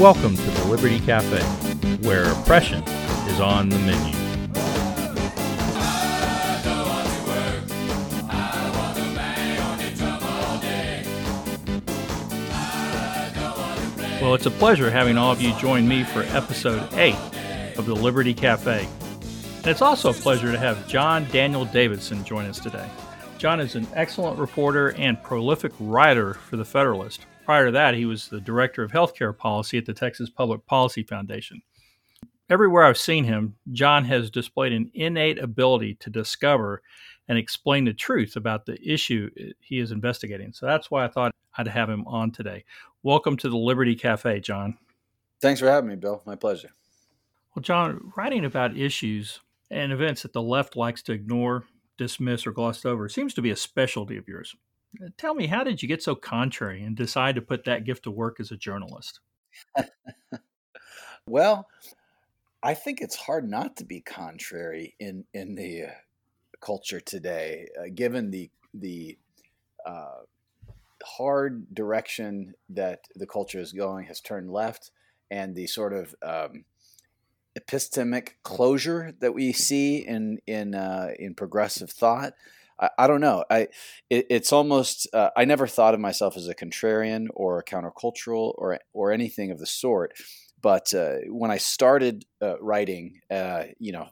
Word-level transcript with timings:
Welcome 0.00 0.36
to 0.36 0.42
the 0.42 0.64
Liberty 0.66 1.00
Cafe, 1.00 1.42
where 2.06 2.30
oppression 2.30 2.82
is 2.82 3.40
on 3.40 3.70
the 3.70 3.78
menu. 3.78 4.14
Well, 14.20 14.34
it's 14.34 14.44
a 14.44 14.50
pleasure 14.50 14.90
having 14.90 15.16
all 15.16 15.32
of 15.32 15.40
you 15.40 15.54
join 15.58 15.88
me 15.88 16.04
for 16.04 16.24
episode 16.24 16.92
8 16.92 17.14
of 17.78 17.86
the 17.86 17.94
Liberty 17.94 18.34
Cafe. 18.34 18.86
And 19.56 19.66
it's 19.66 19.80
also 19.80 20.10
a 20.10 20.14
pleasure 20.14 20.52
to 20.52 20.58
have 20.58 20.86
John 20.86 21.26
Daniel 21.30 21.64
Davidson 21.64 22.22
join 22.22 22.44
us 22.44 22.60
today. 22.60 22.86
John 23.38 23.60
is 23.60 23.76
an 23.76 23.86
excellent 23.94 24.38
reporter 24.38 24.90
and 24.98 25.22
prolific 25.22 25.72
writer 25.80 26.34
for 26.34 26.58
The 26.58 26.66
Federalist. 26.66 27.24
Prior 27.46 27.66
to 27.66 27.72
that, 27.72 27.94
he 27.94 28.06
was 28.06 28.26
the 28.26 28.40
director 28.40 28.82
of 28.82 28.90
healthcare 28.90 29.34
policy 29.34 29.78
at 29.78 29.86
the 29.86 29.94
Texas 29.94 30.28
Public 30.28 30.66
Policy 30.66 31.04
Foundation. 31.04 31.62
Everywhere 32.50 32.84
I've 32.84 32.98
seen 32.98 33.22
him, 33.22 33.54
John 33.70 34.04
has 34.04 34.32
displayed 34.32 34.72
an 34.72 34.90
innate 34.94 35.38
ability 35.38 35.94
to 36.00 36.10
discover 36.10 36.82
and 37.28 37.38
explain 37.38 37.84
the 37.84 37.94
truth 37.94 38.34
about 38.34 38.66
the 38.66 38.76
issue 38.82 39.30
he 39.60 39.78
is 39.78 39.92
investigating. 39.92 40.52
So 40.52 40.66
that's 40.66 40.90
why 40.90 41.04
I 41.04 41.08
thought 41.08 41.30
I'd 41.56 41.68
have 41.68 41.88
him 41.88 42.04
on 42.08 42.32
today. 42.32 42.64
Welcome 43.04 43.36
to 43.36 43.48
the 43.48 43.56
Liberty 43.56 43.94
Cafe, 43.94 44.40
John. 44.40 44.76
Thanks 45.40 45.60
for 45.60 45.70
having 45.70 45.88
me, 45.88 45.94
Bill. 45.94 46.22
My 46.26 46.34
pleasure. 46.34 46.70
Well, 47.54 47.62
John, 47.62 48.12
writing 48.16 48.44
about 48.44 48.76
issues 48.76 49.38
and 49.70 49.92
events 49.92 50.22
that 50.22 50.32
the 50.32 50.42
left 50.42 50.74
likes 50.74 51.00
to 51.04 51.12
ignore, 51.12 51.62
dismiss, 51.96 52.44
or 52.44 52.50
gloss 52.50 52.84
over 52.84 53.08
seems 53.08 53.34
to 53.34 53.42
be 53.42 53.50
a 53.50 53.56
specialty 53.56 54.16
of 54.16 54.26
yours. 54.26 54.56
Tell 55.16 55.34
me, 55.34 55.46
how 55.46 55.64
did 55.64 55.82
you 55.82 55.88
get 55.88 56.02
so 56.02 56.14
contrary 56.14 56.82
and 56.82 56.96
decide 56.96 57.34
to 57.34 57.42
put 57.42 57.64
that 57.64 57.84
gift 57.84 58.04
to 58.04 58.10
work 58.10 58.40
as 58.40 58.50
a 58.50 58.56
journalist? 58.56 59.20
well, 61.26 61.68
I 62.62 62.74
think 62.74 63.00
it's 63.00 63.16
hard 63.16 63.48
not 63.48 63.76
to 63.76 63.84
be 63.84 64.00
contrary 64.00 64.94
in 64.98 65.24
in 65.32 65.54
the 65.54 65.84
uh, 65.84 65.90
culture 66.60 67.00
today, 67.00 67.68
uh, 67.78 67.84
given 67.94 68.30
the 68.30 68.50
the 68.74 69.18
uh, 69.84 70.22
hard 71.04 71.72
direction 71.74 72.54
that 72.70 73.00
the 73.14 73.26
culture 73.26 73.60
is 73.60 73.72
going 73.72 74.06
has 74.06 74.20
turned 74.20 74.50
left, 74.50 74.90
and 75.30 75.54
the 75.54 75.66
sort 75.66 75.92
of 75.92 76.14
um, 76.22 76.64
epistemic 77.58 78.30
closure 78.42 79.12
that 79.20 79.34
we 79.34 79.52
see 79.52 79.98
in 79.98 80.38
in 80.46 80.74
uh, 80.74 81.10
in 81.18 81.34
progressive 81.34 81.90
thought 81.90 82.34
I, 82.80 82.90
I 82.98 83.06
don't 83.06 83.20
know. 83.20 83.44
I 83.50 83.68
it, 84.10 84.26
it's 84.30 84.52
almost 84.52 85.08
uh, 85.12 85.30
I 85.36 85.44
never 85.44 85.66
thought 85.66 85.94
of 85.94 86.00
myself 86.00 86.36
as 86.36 86.48
a 86.48 86.54
contrarian 86.54 87.26
or 87.34 87.58
a 87.58 87.64
countercultural 87.64 88.54
or 88.56 88.78
or 88.92 89.12
anything 89.12 89.50
of 89.50 89.58
the 89.58 89.66
sort. 89.66 90.12
But 90.62 90.92
uh, 90.94 91.18
when 91.28 91.50
I 91.50 91.58
started 91.58 92.24
uh, 92.42 92.58
writing, 92.60 93.20
uh, 93.30 93.64
you 93.78 93.92
know, 93.92 94.08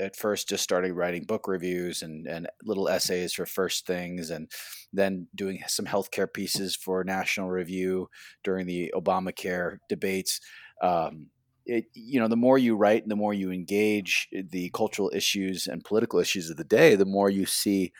at 0.00 0.16
first 0.16 0.48
just 0.48 0.62
started 0.62 0.92
writing 0.92 1.24
book 1.24 1.48
reviews 1.48 2.02
and, 2.02 2.26
and 2.26 2.48
little 2.64 2.88
essays 2.88 3.32
for 3.32 3.46
first 3.46 3.86
things 3.86 4.30
and 4.30 4.50
then 4.92 5.26
doing 5.34 5.62
some 5.66 5.86
healthcare 5.86 6.30
pieces 6.30 6.76
for 6.76 7.02
national 7.04 7.48
review 7.48 8.08
during 8.44 8.66
the 8.66 8.92
obamacare 8.94 9.78
debates 9.88 10.40
um, 10.82 11.28
it, 11.66 11.86
you 11.94 12.20
know, 12.20 12.28
the 12.28 12.36
more 12.36 12.56
you 12.56 12.76
write 12.76 13.02
and 13.02 13.10
the 13.10 13.16
more 13.16 13.34
you 13.34 13.50
engage 13.50 14.28
the 14.32 14.70
cultural 14.70 15.10
issues 15.14 15.66
and 15.66 15.84
political 15.84 16.20
issues 16.20 16.48
of 16.48 16.56
the 16.56 16.64
day, 16.64 16.94
the 16.94 17.04
more 17.04 17.28
you 17.28 17.44
see 17.44 17.92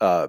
uh, 0.00 0.28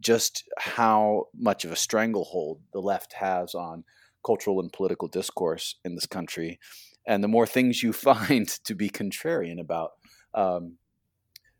just 0.00 0.44
how 0.58 1.28
much 1.34 1.64
of 1.64 1.72
a 1.72 1.76
stranglehold 1.76 2.60
the 2.72 2.80
left 2.80 3.14
has 3.14 3.54
on 3.54 3.84
cultural 4.24 4.60
and 4.60 4.72
political 4.72 5.08
discourse 5.08 5.76
in 5.84 5.94
this 5.94 6.06
country, 6.06 6.58
and 7.06 7.24
the 7.24 7.28
more 7.28 7.46
things 7.46 7.82
you 7.82 7.92
find 7.92 8.48
to 8.64 8.74
be 8.74 8.90
contrarian 8.90 9.60
about. 9.60 9.92
Um, 10.34 10.74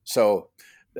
so 0.04 0.50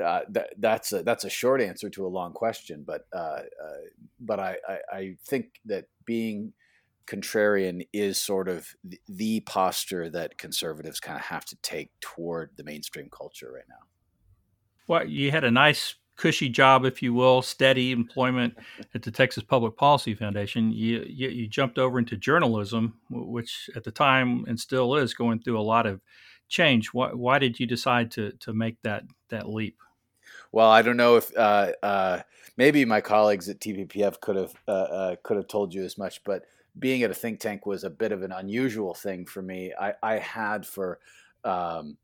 uh, 0.03 0.21
that, 0.29 0.49
that's 0.57 0.91
a, 0.91 1.03
that's 1.03 1.23
a 1.23 1.29
short 1.29 1.61
answer 1.61 1.89
to 1.89 2.05
a 2.05 2.09
long 2.09 2.33
question, 2.33 2.83
but 2.85 3.05
uh, 3.13 3.41
uh 3.63 3.77
but 4.19 4.39
I, 4.39 4.55
I, 4.67 4.77
I 4.91 5.17
think 5.23 5.61
that 5.65 5.85
being 6.05 6.53
contrarian 7.07 7.87
is 7.93 8.17
sort 8.17 8.47
of 8.47 8.67
the 9.07 9.39
posture 9.41 10.09
that 10.09 10.37
conservatives 10.37 10.99
kind 10.99 11.17
of 11.17 11.25
have 11.25 11.45
to 11.45 11.55
take 11.57 11.91
toward 11.99 12.51
the 12.55 12.63
mainstream 12.63 13.09
culture 13.09 13.51
right 13.53 13.67
now. 13.69 13.85
Well, 14.87 15.07
you 15.07 15.31
had 15.31 15.43
a 15.43 15.51
nice 15.51 15.95
cushy 16.15 16.49
job, 16.49 16.85
if 16.85 17.01
you 17.01 17.13
will, 17.13 17.41
steady 17.41 17.91
employment 17.91 18.55
at 18.95 19.01
the 19.01 19.11
Texas 19.11 19.43
Public 19.43 19.75
Policy 19.75 20.13
Foundation. 20.15 20.71
You, 20.71 21.05
you, 21.07 21.29
you 21.29 21.47
jumped 21.47 21.77
over 21.77 21.99
into 21.99 22.17
journalism, 22.17 22.99
which 23.09 23.69
at 23.75 23.83
the 23.83 23.91
time 23.91 24.45
and 24.47 24.59
still 24.59 24.95
is 24.95 25.13
going 25.13 25.39
through 25.39 25.59
a 25.59 25.61
lot 25.61 25.85
of 25.85 26.01
change. 26.47 26.93
Why, 26.93 27.09
why 27.09 27.39
did 27.39 27.59
you 27.59 27.65
decide 27.65 28.11
to 28.11 28.31
to 28.39 28.53
make 28.53 28.81
that 28.83 29.03
that 29.29 29.49
leap? 29.49 29.77
Well, 30.51 30.69
I 30.69 30.81
don't 30.81 30.97
know 30.97 31.17
if 31.17 31.35
uh, 31.35 31.71
uh, 31.83 32.21
maybe 32.57 32.85
my 32.85 33.01
colleagues 33.01 33.49
at 33.49 33.59
TPPF 33.59 34.19
could 34.21 34.35
have 34.35 34.53
uh, 34.67 34.71
uh, 34.71 35.15
could 35.23 35.37
have 35.37 35.47
told 35.47 35.73
you 35.73 35.83
as 35.83 35.97
much, 35.97 36.23
but 36.23 36.43
being 36.77 37.03
at 37.03 37.11
a 37.11 37.15
think 37.15 37.39
tank 37.39 37.65
was 37.65 37.83
a 37.83 37.89
bit 37.89 38.11
of 38.11 38.23
an 38.23 38.31
unusual 38.31 38.93
thing 38.93 39.25
for 39.25 39.41
me. 39.41 39.73
I, 39.79 39.93
I 40.03 40.19
had 40.19 40.65
for 40.65 40.99
um, 41.43 41.97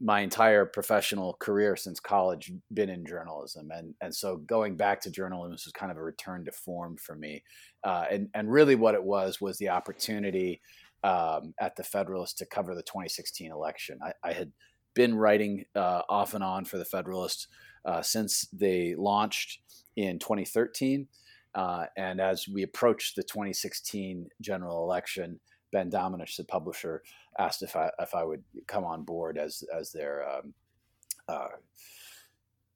my 0.00 0.20
entire 0.20 0.64
professional 0.64 1.34
career 1.34 1.76
since 1.76 2.00
college 2.00 2.52
been 2.72 2.88
in 2.88 3.04
journalism, 3.04 3.70
and 3.70 3.94
and 4.00 4.14
so 4.14 4.38
going 4.38 4.76
back 4.76 5.00
to 5.02 5.10
journalism 5.10 5.52
was 5.52 5.72
kind 5.74 5.92
of 5.92 5.98
a 5.98 6.02
return 6.02 6.44
to 6.44 6.52
form 6.52 6.96
for 6.96 7.14
me. 7.14 7.42
Uh, 7.84 8.04
and 8.10 8.28
and 8.34 8.50
really, 8.50 8.74
what 8.74 8.94
it 8.94 9.02
was 9.02 9.40
was 9.40 9.58
the 9.58 9.68
opportunity 9.68 10.60
um, 11.04 11.54
at 11.60 11.76
the 11.76 11.84
Federalist 11.84 12.38
to 12.38 12.46
cover 12.46 12.74
the 12.74 12.82
2016 12.82 13.50
election. 13.50 13.98
I, 14.02 14.12
I 14.22 14.32
had 14.32 14.52
been 14.94 15.14
writing 15.14 15.64
uh, 15.74 16.02
off 16.08 16.34
and 16.34 16.44
on 16.44 16.64
for 16.64 16.78
the 16.78 16.84
Federalist 16.84 17.48
uh, 17.84 18.02
since 18.02 18.48
they 18.52 18.94
launched 18.96 19.60
in 19.96 20.18
2013. 20.18 21.08
Uh, 21.54 21.86
and 21.96 22.20
as 22.20 22.48
we 22.48 22.62
approached 22.62 23.16
the 23.16 23.22
2016 23.22 24.28
general 24.40 24.84
election, 24.84 25.40
Ben 25.72 25.90
Domenech, 25.90 26.36
the 26.36 26.44
publisher, 26.44 27.02
asked 27.38 27.62
if 27.62 27.76
I 27.76 27.90
if 27.98 28.14
I 28.14 28.24
would 28.24 28.42
come 28.66 28.84
on 28.84 29.02
board 29.02 29.38
as 29.38 29.62
as 29.76 29.92
their 29.92 30.28
um, 30.28 30.54
uh, 31.28 31.48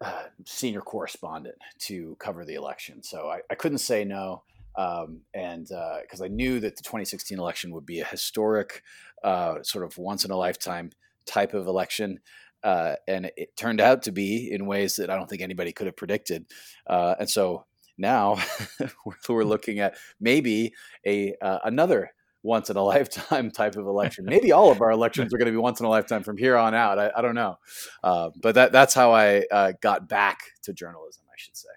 uh, 0.00 0.22
senior 0.44 0.80
correspondent 0.80 1.56
to 1.78 2.16
cover 2.18 2.44
the 2.44 2.54
election. 2.54 3.02
So 3.02 3.28
I, 3.28 3.40
I 3.50 3.54
couldn't 3.54 3.78
say 3.78 4.04
no, 4.04 4.42
um, 4.76 5.20
and 5.32 5.64
because 6.02 6.20
uh, 6.20 6.24
I 6.24 6.28
knew 6.28 6.60
that 6.60 6.76
the 6.76 6.82
2016 6.82 7.38
election 7.38 7.72
would 7.72 7.86
be 7.86 8.00
a 8.00 8.04
historic, 8.04 8.82
uh, 9.22 9.62
sort 9.62 9.84
of 9.84 9.96
once 9.96 10.24
in 10.24 10.30
a 10.30 10.36
lifetime 10.36 10.90
type 11.26 11.54
of 11.54 11.66
election. 11.66 12.20
Uh, 12.62 12.96
and 13.06 13.30
it 13.36 13.56
turned 13.56 13.80
out 13.80 14.02
to 14.02 14.10
be 14.12 14.50
in 14.50 14.66
ways 14.66 14.96
that 14.96 15.10
I 15.10 15.16
don't 15.16 15.28
think 15.28 15.42
anybody 15.42 15.70
could 15.70 15.86
have 15.86 15.96
predicted. 15.96 16.46
and 16.88 17.28
so 17.28 17.66
now 17.98 18.36
we're 19.28 19.44
looking 19.44 19.80
at 19.80 19.96
maybe 20.20 20.74
a 21.06 21.34
uh, 21.40 21.58
another 21.64 22.12
once 22.44 22.70
in 22.70 22.76
a 22.76 22.82
lifetime 22.84 23.50
type 23.50 23.74
of 23.76 23.86
election. 23.86 24.24
Maybe 24.28 24.52
all 24.52 24.70
of 24.70 24.80
our 24.80 24.90
elections 24.90 25.34
are 25.34 25.38
going 25.38 25.46
to 25.46 25.52
be 25.52 25.58
once 25.58 25.80
in 25.80 25.86
a 25.86 25.88
lifetime 25.88 26.22
from 26.22 26.36
here 26.36 26.56
on 26.56 26.74
out. 26.74 26.98
I, 26.98 27.10
I 27.16 27.22
don't 27.22 27.34
know, 27.34 27.58
uh, 28.04 28.30
but 28.40 28.54
that 28.54 28.70
that's 28.70 28.94
how 28.94 29.12
I 29.12 29.44
uh, 29.50 29.72
got 29.80 30.08
back 30.08 30.38
to 30.62 30.72
journalism. 30.72 31.24
I 31.28 31.34
should 31.36 31.56
say. 31.56 31.68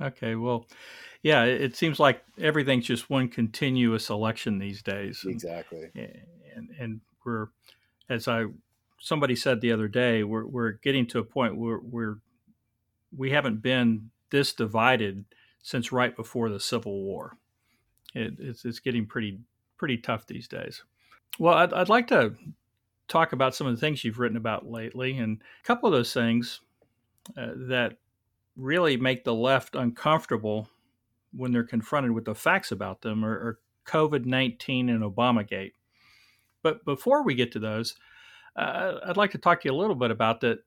Okay, 0.00 0.34
well, 0.34 0.66
yeah, 1.22 1.44
it 1.44 1.76
seems 1.76 2.00
like 2.00 2.22
everything's 2.40 2.86
just 2.86 3.10
one 3.10 3.28
continuous 3.28 4.08
election 4.08 4.58
these 4.58 4.82
days. 4.82 5.24
Exactly. 5.28 5.90
And 6.54 6.70
and 6.78 7.00
we're 7.24 7.48
as 8.08 8.26
I 8.28 8.46
somebody 8.98 9.36
said 9.36 9.60
the 9.60 9.72
other 9.72 9.88
day, 9.88 10.22
we're 10.22 10.46
we're 10.46 10.72
getting 10.72 11.06
to 11.08 11.18
a 11.18 11.24
point 11.24 11.56
where 11.56 11.80
we're 11.82 12.18
we 13.14 13.30
haven't 13.30 13.60
been 13.60 14.10
this 14.30 14.52
divided 14.52 15.24
since 15.62 15.92
right 15.92 16.14
before 16.14 16.48
the 16.48 16.60
Civil 16.60 17.02
War. 17.02 17.36
It, 18.14 18.34
it's, 18.38 18.64
it's 18.64 18.80
getting 18.80 19.06
pretty 19.06 19.38
pretty 19.76 19.98
tough 19.98 20.26
these 20.26 20.48
days. 20.48 20.82
Well, 21.38 21.54
I'd, 21.54 21.72
I'd 21.72 21.88
like 21.88 22.08
to 22.08 22.34
talk 23.08 23.32
about 23.32 23.54
some 23.54 23.66
of 23.66 23.74
the 23.74 23.80
things 23.80 24.04
you've 24.04 24.18
written 24.18 24.36
about 24.36 24.70
lately, 24.70 25.18
and 25.18 25.40
a 25.62 25.66
couple 25.66 25.88
of 25.88 25.94
those 25.94 26.12
things 26.12 26.60
uh, 27.36 27.52
that 27.68 27.96
really 28.56 28.96
make 28.96 29.24
the 29.24 29.34
left 29.34 29.74
uncomfortable 29.74 30.68
when 31.32 31.52
they're 31.52 31.64
confronted 31.64 32.12
with 32.12 32.24
the 32.24 32.34
facts 32.34 32.72
about 32.72 33.00
them 33.02 33.24
are, 33.24 33.32
are 33.32 33.58
COVID 33.86 34.26
19 34.26 34.88
and 34.88 35.02
Obamagate. 35.02 35.72
But 36.62 36.84
before 36.84 37.22
we 37.22 37.34
get 37.34 37.52
to 37.52 37.58
those, 37.58 37.94
uh, 38.56 38.94
I'd 39.06 39.16
like 39.16 39.30
to 39.32 39.38
talk 39.38 39.62
to 39.62 39.68
you 39.68 39.74
a 39.74 39.80
little 39.80 39.94
bit 39.94 40.10
about 40.10 40.40
that 40.40 40.58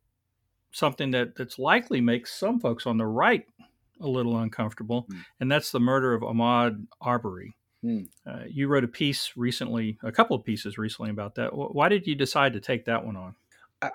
something 0.74 1.12
that 1.12 1.36
that's 1.36 1.58
likely 1.58 2.02
makes 2.02 2.34
some 2.34 2.60
folks 2.60 2.86
on 2.86 2.98
the 2.98 3.06
right 3.06 3.46
a 4.02 4.08
little 4.08 4.38
uncomfortable, 4.38 5.08
mm. 5.10 5.24
and 5.40 5.50
that's 5.50 5.72
the 5.72 5.80
murder 5.80 6.14
of 6.14 6.22
Ahmaud 6.22 6.88
Arbery. 7.00 7.56
Mm. 7.84 8.08
Uh, 8.26 8.44
you 8.50 8.68
wrote 8.68 8.84
a 8.84 8.90
piece 8.90 9.34
recently, 9.36 9.98
a 10.04 10.12
couple 10.12 10.36
of 10.36 10.44
pieces 10.44 10.78
recently 10.78 11.12
about 11.12 11.36
that. 11.36 11.52
Why 11.54 11.90
did 11.90 12.08
you 12.08 12.16
decide 12.16 12.54
to 12.54 12.60
take 12.60 12.86
that 12.86 13.06
one 13.06 13.16
on? 13.16 13.36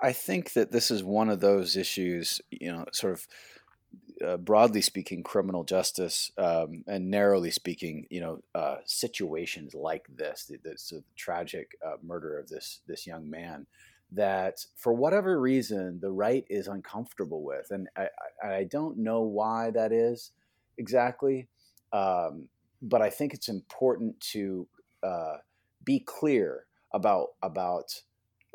I 0.02 0.12
think 0.12 0.52
that 0.52 0.70
this 0.70 0.90
is 0.90 1.02
one 1.02 1.30
of 1.30 1.40
those 1.40 1.74
issues, 1.74 2.42
you 2.50 2.70
know, 2.70 2.84
sort 2.92 3.14
of 3.14 3.26
uh, 4.26 4.36
broadly 4.36 4.82
speaking, 4.82 5.22
criminal 5.22 5.64
justice, 5.64 6.30
um, 6.36 6.84
and 6.86 7.10
narrowly 7.10 7.50
speaking, 7.50 8.06
you 8.10 8.20
know, 8.20 8.42
uh, 8.54 8.76
situations 8.84 9.74
like 9.74 10.06
this, 10.14 10.44
the, 10.44 10.58
the, 10.62 10.76
so 10.76 10.96
the 10.96 11.04
tragic 11.16 11.76
uh, 11.84 11.96
murder 12.02 12.38
of 12.38 12.48
this 12.48 12.80
this 12.86 13.06
young 13.06 13.30
man, 13.30 13.66
that 14.12 14.64
for 14.76 14.92
whatever 14.92 15.40
reason 15.40 15.98
the 16.00 16.10
right 16.10 16.44
is 16.48 16.66
uncomfortable 16.66 17.42
with, 17.42 17.70
and 17.70 17.88
I, 17.96 18.08
I, 18.42 18.64
don't 18.64 18.96
know 18.98 19.20
why 19.20 19.70
that 19.72 19.92
is 19.92 20.32
exactly, 20.78 21.48
um, 21.92 22.48
but 22.80 23.02
I 23.02 23.10
think 23.10 23.34
it's 23.34 23.48
important 23.48 24.18
to 24.32 24.66
uh, 25.02 25.36
be 25.84 26.00
clear 26.00 26.64
about 26.94 27.28
about 27.42 28.02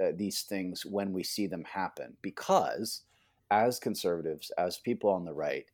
uh, 0.03 0.07
these 0.15 0.41
things 0.41 0.85
when 0.85 1.13
we 1.13 1.23
see 1.23 1.47
them 1.47 1.63
happen 1.63 2.17
because 2.21 3.01
as 3.51 3.79
conservatives 3.79 4.51
as 4.57 4.77
people 4.79 5.09
on 5.09 5.25
the 5.25 5.33
right 5.33 5.65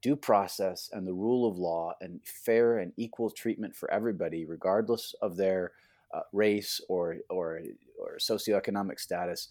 due 0.00 0.16
process 0.16 0.88
and 0.92 1.06
the 1.06 1.12
rule 1.12 1.48
of 1.48 1.58
law 1.58 1.92
and 2.00 2.20
fair 2.24 2.78
and 2.78 2.92
equal 2.96 3.30
treatment 3.30 3.74
for 3.76 3.90
everybody 3.90 4.44
regardless 4.44 5.14
of 5.20 5.36
their 5.36 5.72
uh, 6.14 6.20
race 6.32 6.80
or 6.88 7.16
or 7.28 7.60
or 7.98 8.18
socioeconomic 8.18 8.98
status 9.00 9.48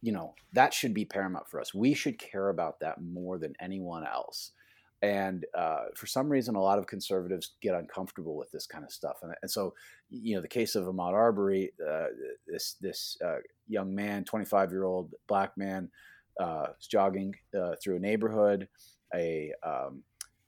you 0.00 0.12
know 0.12 0.34
that 0.52 0.72
should 0.72 0.94
be 0.94 1.04
paramount 1.04 1.48
for 1.48 1.60
us 1.60 1.74
we 1.74 1.94
should 1.94 2.18
care 2.18 2.48
about 2.48 2.80
that 2.80 3.00
more 3.00 3.38
than 3.38 3.54
anyone 3.60 4.06
else 4.06 4.52
and 5.00 5.46
uh, 5.56 5.84
for 5.94 6.06
some 6.06 6.28
reason, 6.28 6.56
a 6.56 6.60
lot 6.60 6.78
of 6.78 6.86
conservatives 6.86 7.54
get 7.60 7.74
uncomfortable 7.74 8.36
with 8.36 8.50
this 8.50 8.66
kind 8.66 8.84
of 8.84 8.90
stuff. 8.90 9.18
And, 9.22 9.32
and 9.42 9.50
so, 9.50 9.74
you 10.10 10.34
know, 10.34 10.42
the 10.42 10.48
case 10.48 10.74
of 10.74 10.86
Ahmaud 10.86 11.12
Arbery, 11.12 11.72
uh, 11.88 12.06
this 12.46 12.74
this 12.80 13.16
uh, 13.24 13.36
young 13.68 13.94
man, 13.94 14.24
25 14.24 14.72
year 14.72 14.84
old 14.84 15.14
black 15.28 15.56
man, 15.56 15.88
uh, 16.40 16.66
was 16.76 16.86
jogging 16.88 17.34
uh, 17.56 17.76
through 17.82 17.96
a 17.96 18.00
neighborhood. 18.00 18.68
A 19.14 19.52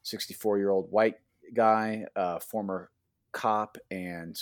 64 0.02 0.54
um, 0.54 0.60
year 0.60 0.70
old 0.70 0.90
white 0.90 1.14
guy, 1.54 2.04
uh, 2.16 2.40
former 2.40 2.90
cop 3.32 3.78
and 3.90 4.36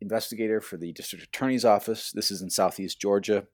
investigator 0.00 0.60
for 0.60 0.76
the 0.76 0.92
district 0.92 1.24
attorney's 1.24 1.64
office. 1.64 2.12
This 2.12 2.30
is 2.30 2.42
in 2.42 2.50
Southeast 2.50 3.00
Georgia. 3.00 3.46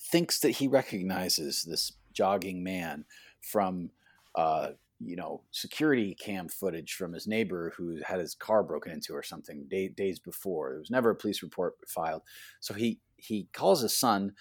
Thinks 0.00 0.40
that 0.40 0.50
he 0.50 0.68
recognizes 0.68 1.62
this 1.62 1.92
jogging 2.12 2.62
man 2.62 3.04
from 3.40 3.90
uh, 4.34 4.70
you 5.04 5.16
know, 5.16 5.42
security 5.50 6.14
cam 6.14 6.48
footage 6.48 6.94
from 6.94 7.12
his 7.12 7.26
neighbor 7.26 7.72
who 7.76 7.98
had 8.04 8.20
his 8.20 8.34
car 8.34 8.62
broken 8.62 8.92
into 8.92 9.14
or 9.14 9.22
something 9.22 9.66
day, 9.68 9.88
days 9.88 10.18
before. 10.18 10.70
There 10.70 10.78
was 10.78 10.90
never 10.90 11.10
a 11.10 11.16
police 11.16 11.42
report 11.42 11.74
filed. 11.86 12.22
So 12.60 12.74
he 12.74 13.00
he 13.16 13.48
calls 13.52 13.82
his 13.82 13.96
son, 13.96 14.32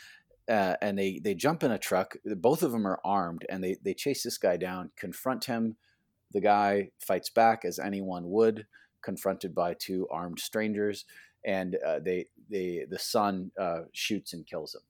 uh, 0.50 0.76
and 0.82 0.98
they 0.98 1.20
they 1.24 1.34
jump 1.34 1.64
in 1.64 1.72
a 1.72 1.80
truck. 1.80 2.16
Both 2.26 2.64
of 2.64 2.72
them 2.72 2.86
are 2.86 3.00
armed, 3.04 3.46
and 3.50 3.64
they 3.64 3.78
they 3.84 3.94
chase 3.94 4.24
this 4.24 4.38
guy 4.38 4.58
down, 4.58 4.92
confront 4.96 5.46
him. 5.46 5.78
The 6.32 6.42
guy 6.42 6.92
fights 7.00 7.30
back 7.30 7.66
as 7.66 7.80
anyone 7.80 8.30
would, 8.30 8.68
confronted 9.02 9.54
by 9.56 9.74
two 9.74 10.08
armed 10.12 10.40
strangers, 10.40 11.06
and 11.46 11.78
uh, 11.86 12.00
they 12.00 12.28
they 12.50 12.86
the 12.90 13.00
son 13.00 13.52
uh, 13.60 13.82
shoots 13.94 14.34
and 14.34 14.46
kills 14.46 14.76
him. 14.76 14.82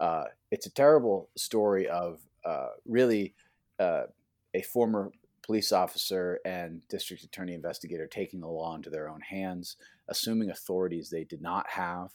Uh, 0.00 0.24
it's 0.50 0.66
a 0.66 0.70
terrible 0.70 1.30
story 1.36 1.88
of 1.88 2.20
uh, 2.44 2.68
really 2.86 3.34
uh, 3.78 4.04
a 4.54 4.62
former 4.62 5.12
police 5.42 5.72
officer 5.72 6.40
and 6.44 6.82
district 6.88 7.22
attorney 7.22 7.54
investigator 7.54 8.06
taking 8.06 8.40
the 8.40 8.48
law 8.48 8.74
into 8.74 8.90
their 8.90 9.08
own 9.08 9.20
hands, 9.20 9.76
assuming 10.08 10.50
authorities 10.50 11.10
they 11.10 11.24
did 11.24 11.42
not 11.42 11.68
have, 11.68 12.10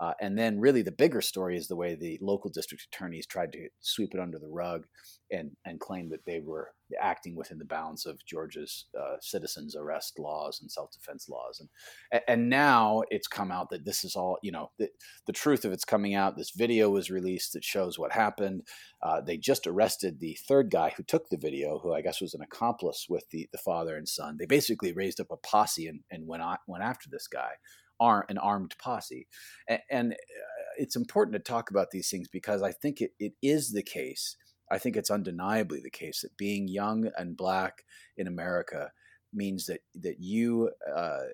uh, 0.00 0.12
and 0.20 0.36
then, 0.36 0.58
really, 0.58 0.82
the 0.82 0.90
bigger 0.92 1.20
story 1.20 1.56
is 1.56 1.68
the 1.68 1.76
way 1.76 1.94
the 1.94 2.18
local 2.20 2.50
district 2.50 2.84
attorneys 2.84 3.26
tried 3.26 3.52
to 3.52 3.68
sweep 3.80 4.14
it 4.14 4.20
under 4.20 4.38
the 4.38 4.48
rug 4.48 4.86
and, 5.30 5.52
and 5.64 5.78
claim 5.78 6.08
that 6.08 6.24
they 6.24 6.40
were 6.40 6.72
acting 7.00 7.36
within 7.36 7.58
the 7.58 7.64
bounds 7.64 8.06
of 8.06 8.24
Georgia's 8.24 8.86
uh, 8.98 9.16
citizens' 9.20 9.76
arrest 9.76 10.18
laws 10.18 10.60
and 10.60 10.70
self 10.70 10.90
defense 10.92 11.28
laws. 11.28 11.60
And, 12.10 12.22
and 12.28 12.48
now 12.48 13.02
it's 13.10 13.28
come 13.28 13.50
out 13.50 13.70
that 13.70 13.84
this 13.84 14.04
is 14.04 14.16
all, 14.16 14.38
you 14.42 14.52
know, 14.52 14.70
the, 14.78 14.88
the 15.26 15.32
truth 15.32 15.64
of 15.64 15.72
it's 15.72 15.84
coming 15.84 16.14
out. 16.14 16.36
This 16.36 16.50
video 16.50 16.90
was 16.90 17.10
released 17.10 17.52
that 17.52 17.64
shows 17.64 17.98
what 17.98 18.12
happened. 18.12 18.62
Uh, 19.02 19.20
they 19.20 19.36
just 19.36 19.66
arrested 19.66 20.20
the 20.20 20.38
third 20.48 20.70
guy 20.70 20.92
who 20.96 21.02
took 21.02 21.28
the 21.28 21.36
video, 21.36 21.78
who 21.78 21.92
I 21.92 22.00
guess 22.00 22.20
was 22.20 22.34
an 22.34 22.42
accomplice 22.42 23.06
with 23.08 23.28
the, 23.30 23.48
the 23.52 23.58
father 23.58 23.96
and 23.96 24.08
son. 24.08 24.36
They 24.38 24.46
basically 24.46 24.92
raised 24.92 25.20
up 25.20 25.30
a 25.30 25.36
posse 25.36 25.86
and, 25.88 26.00
and 26.10 26.26
went, 26.26 26.42
on, 26.42 26.58
went 26.66 26.84
after 26.84 27.08
this 27.10 27.28
guy 27.28 27.52
an 28.00 28.38
armed 28.38 28.74
posse. 28.78 29.26
And, 29.68 29.80
and 29.90 30.12
uh, 30.12 30.16
it's 30.76 30.96
important 30.96 31.34
to 31.34 31.40
talk 31.40 31.70
about 31.70 31.90
these 31.90 32.08
things 32.08 32.28
because 32.28 32.62
I 32.62 32.72
think 32.72 33.00
it, 33.00 33.12
it 33.18 33.32
is 33.42 33.72
the 33.72 33.82
case. 33.82 34.36
I 34.70 34.78
think 34.78 34.96
it's 34.96 35.10
undeniably 35.10 35.80
the 35.82 35.90
case 35.90 36.22
that 36.22 36.36
being 36.36 36.68
young 36.68 37.10
and 37.16 37.36
black 37.36 37.84
in 38.16 38.26
America 38.26 38.90
means 39.32 39.66
that 39.66 39.80
that 39.94 40.20
you 40.20 40.70
uh, 40.94 41.24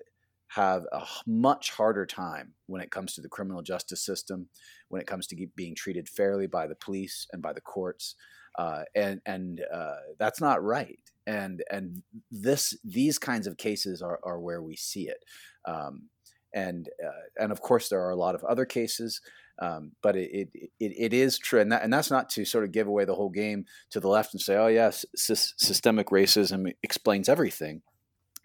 have 0.49 0.83
a 0.91 1.05
much 1.25 1.71
harder 1.71 2.05
time 2.05 2.53
when 2.67 2.81
it 2.81 2.91
comes 2.91 3.13
to 3.13 3.21
the 3.21 3.29
criminal 3.29 3.61
justice 3.61 4.03
system, 4.03 4.49
when 4.89 5.01
it 5.01 5.07
comes 5.07 5.25
to 5.27 5.47
being 5.55 5.75
treated 5.75 6.09
fairly 6.09 6.45
by 6.45 6.67
the 6.67 6.75
police 6.75 7.25
and 7.31 7.41
by 7.41 7.53
the 7.53 7.61
courts, 7.61 8.15
uh, 8.57 8.83
and 8.95 9.21
and 9.25 9.61
uh, 9.73 9.95
that's 10.19 10.41
not 10.41 10.63
right. 10.63 10.99
And 11.25 11.63
and 11.71 12.03
this 12.29 12.77
these 12.83 13.17
kinds 13.17 13.47
of 13.47 13.57
cases 13.57 14.01
are, 14.01 14.19
are 14.23 14.39
where 14.39 14.61
we 14.61 14.75
see 14.75 15.07
it. 15.07 15.23
Um, 15.65 16.09
and 16.53 16.89
uh, 17.03 17.41
and 17.41 17.51
of 17.51 17.61
course 17.61 17.87
there 17.87 18.01
are 18.01 18.11
a 18.11 18.15
lot 18.15 18.35
of 18.35 18.43
other 18.43 18.65
cases. 18.65 19.21
Um, 19.61 19.91
but 20.01 20.15
it, 20.15 20.49
it, 20.53 20.71
it 20.79 21.13
is 21.13 21.37
true, 21.37 21.61
and, 21.61 21.71
that, 21.71 21.83
and 21.83 21.93
that's 21.93 22.09
not 22.09 22.29
to 22.31 22.45
sort 22.45 22.63
of 22.63 22.71
give 22.71 22.87
away 22.87 23.05
the 23.05 23.13
whole 23.13 23.29
game 23.29 23.65
to 23.91 23.99
the 23.99 24.07
left 24.07 24.33
and 24.33 24.41
say, 24.41 24.57
"Oh 24.57 24.67
yes, 24.67 25.05
systemic 25.15 26.07
racism 26.07 26.73
explains 26.81 27.29
everything." 27.29 27.83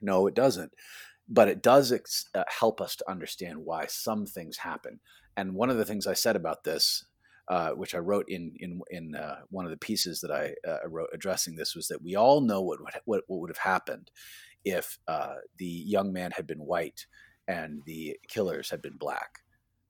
No, 0.03 0.27
it 0.27 0.35
doesn't. 0.35 0.73
But 1.27 1.49
it 1.49 1.63
does 1.63 1.91
ex- 1.91 2.27
uh, 2.35 2.45
help 2.49 2.83
us 2.83 2.97
to 2.97 3.11
understand 3.11 3.65
why 3.65 3.87
some 3.87 4.27
things 4.27 4.59
happen. 4.59 5.01
And 5.39 5.55
one 5.55 5.71
of 5.71 5.79
the 5.79 5.87
things 5.87 6.07
I 6.07 6.13
said 6.13 6.37
about 6.37 6.65
this, 6.65 7.05
uh, 7.49 7.71
which 7.71 7.95
I 7.95 7.99
wrote 7.99 8.27
in 8.29 8.53
in 8.61 8.81
in 8.91 9.15
uh, 9.15 9.39
one 9.49 9.65
of 9.65 9.71
the 9.71 9.79
pieces 9.79 10.21
that 10.21 10.31
I 10.31 10.55
uh, 10.69 10.87
wrote 10.87 11.09
addressing 11.15 11.57
this, 11.57 11.75
was 11.75 11.89
that 11.89 12.03
we 12.03 12.15
all 12.15 12.43
know 12.43 12.61
what 12.61 12.79
what, 13.07 13.23
what 13.27 13.41
would 13.41 13.51
have 13.51 13.57
happened 13.73 14.11
if 14.67 14.99
uh, 15.09 15.37
the 15.57 15.65
young 15.65 16.13
man 16.13 16.33
had 16.33 16.47
been 16.47 16.59
white 16.59 17.07
and 17.49 17.83
the 17.87 18.19
killers 18.29 18.71
had 18.71 18.83
been 18.83 18.97
black. 18.99 19.41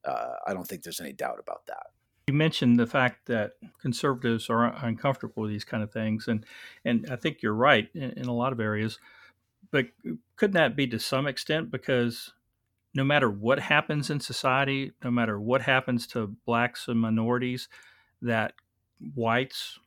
Uh, 0.07 0.37
I 0.47 0.55
don't 0.55 0.67
think 0.67 0.83
there's 0.83 1.01
any 1.01 1.13
doubt 1.13 1.39
about 1.41 1.67
that. 1.67 1.89
You 2.29 2.35
mentioned 2.35 2.79
the 2.79 2.87
fact 2.87 3.27
that 3.27 3.53
conservatives 3.81 4.51
are 4.51 4.75
uncomfortable 4.85 5.45
with 5.45 5.53
these 5.53 5.65
kind 5.65 5.83
of 5.83 5.93
things, 5.93 6.29
and 6.29 6.45
and 6.85 7.07
I 7.11 7.17
think 7.17 7.43
you're 7.43 7.55
right 7.55 7.89
in, 7.95 8.11
in 8.13 8.27
a 8.27 8.35
lot 8.35 8.53
of 8.53 8.61
areas. 8.61 8.99
But 9.71 9.87
couldn't 10.37 10.55
that 10.55 10.77
be 10.77 10.87
to 10.89 10.99
some 10.99 11.27
extent 11.27 11.71
because 11.71 12.33
no 12.95 13.05
matter 13.05 13.31
what 13.31 13.61
happens 13.61 14.11
in 14.11 14.21
society, 14.21 14.93
no 15.05 15.11
matter 15.11 15.39
what 15.39 15.63
happens 15.63 16.07
to 16.09 16.35
blacks 16.47 16.89
and 16.89 16.99
minorities, 16.99 17.69
that 18.23 18.55
whites, 19.15 19.79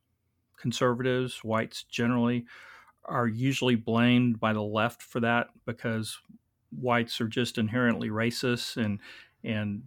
conservatives, 0.58 1.44
whites 1.44 1.84
generally, 1.84 2.46
are 3.06 3.28
usually 3.28 3.76
blamed 3.76 4.40
by 4.40 4.54
the 4.54 4.62
left 4.62 5.02
for 5.02 5.20
that 5.20 5.50
because 5.66 6.20
whites 6.72 7.20
are 7.20 7.28
just 7.28 7.58
inherently 7.58 8.10
racist 8.10 8.78
and 8.78 9.00
and 9.44 9.84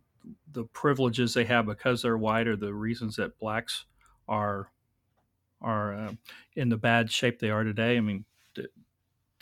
the 0.51 0.65
privileges 0.65 1.35
they 1.35 1.45
have 1.45 1.67
because 1.67 2.03
they're 2.03 2.19
white 2.19 2.47
are 2.47 2.57
the 2.57 2.75
reasons 2.75 3.17
that 3.17 3.39
blacks 3.39 3.85
are 4.29 4.71
are 5.61 5.95
uh, 5.95 6.13
in 6.57 6.69
the 6.69 6.77
bad 6.77 7.11
shape 7.11 7.39
they 7.39 7.51
are 7.51 7.65
today. 7.65 7.97
I 7.97 8.01
mean, 8.01 8.25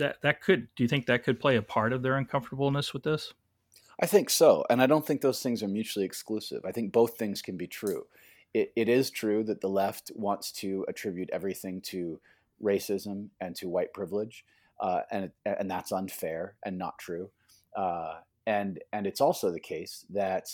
that 0.00 0.20
that 0.22 0.42
could. 0.42 0.68
Do 0.74 0.82
you 0.82 0.88
think 0.88 1.06
that 1.06 1.24
could 1.24 1.40
play 1.40 1.56
a 1.56 1.62
part 1.62 1.92
of 1.92 2.02
their 2.02 2.16
uncomfortableness 2.16 2.92
with 2.92 3.04
this? 3.04 3.32
I 4.02 4.06
think 4.06 4.30
so, 4.30 4.64
and 4.68 4.82
I 4.82 4.86
don't 4.86 5.06
think 5.06 5.20
those 5.20 5.42
things 5.42 5.62
are 5.62 5.68
mutually 5.68 6.04
exclusive. 6.04 6.64
I 6.64 6.72
think 6.72 6.92
both 6.92 7.16
things 7.16 7.42
can 7.42 7.56
be 7.56 7.66
true. 7.66 8.06
It, 8.52 8.72
it 8.74 8.88
is 8.88 9.10
true 9.10 9.44
that 9.44 9.60
the 9.60 9.68
left 9.68 10.10
wants 10.14 10.50
to 10.52 10.84
attribute 10.88 11.30
everything 11.32 11.80
to 11.82 12.18
racism 12.62 13.28
and 13.40 13.54
to 13.56 13.68
white 13.68 13.92
privilege, 13.92 14.44
uh, 14.80 15.02
and 15.10 15.30
and 15.44 15.70
that's 15.70 15.92
unfair 15.92 16.56
and 16.64 16.78
not 16.78 16.98
true. 16.98 17.30
Uh, 17.76 18.20
and 18.46 18.80
and 18.92 19.06
it's 19.06 19.20
also 19.20 19.50
the 19.50 19.60
case 19.60 20.04
that 20.10 20.48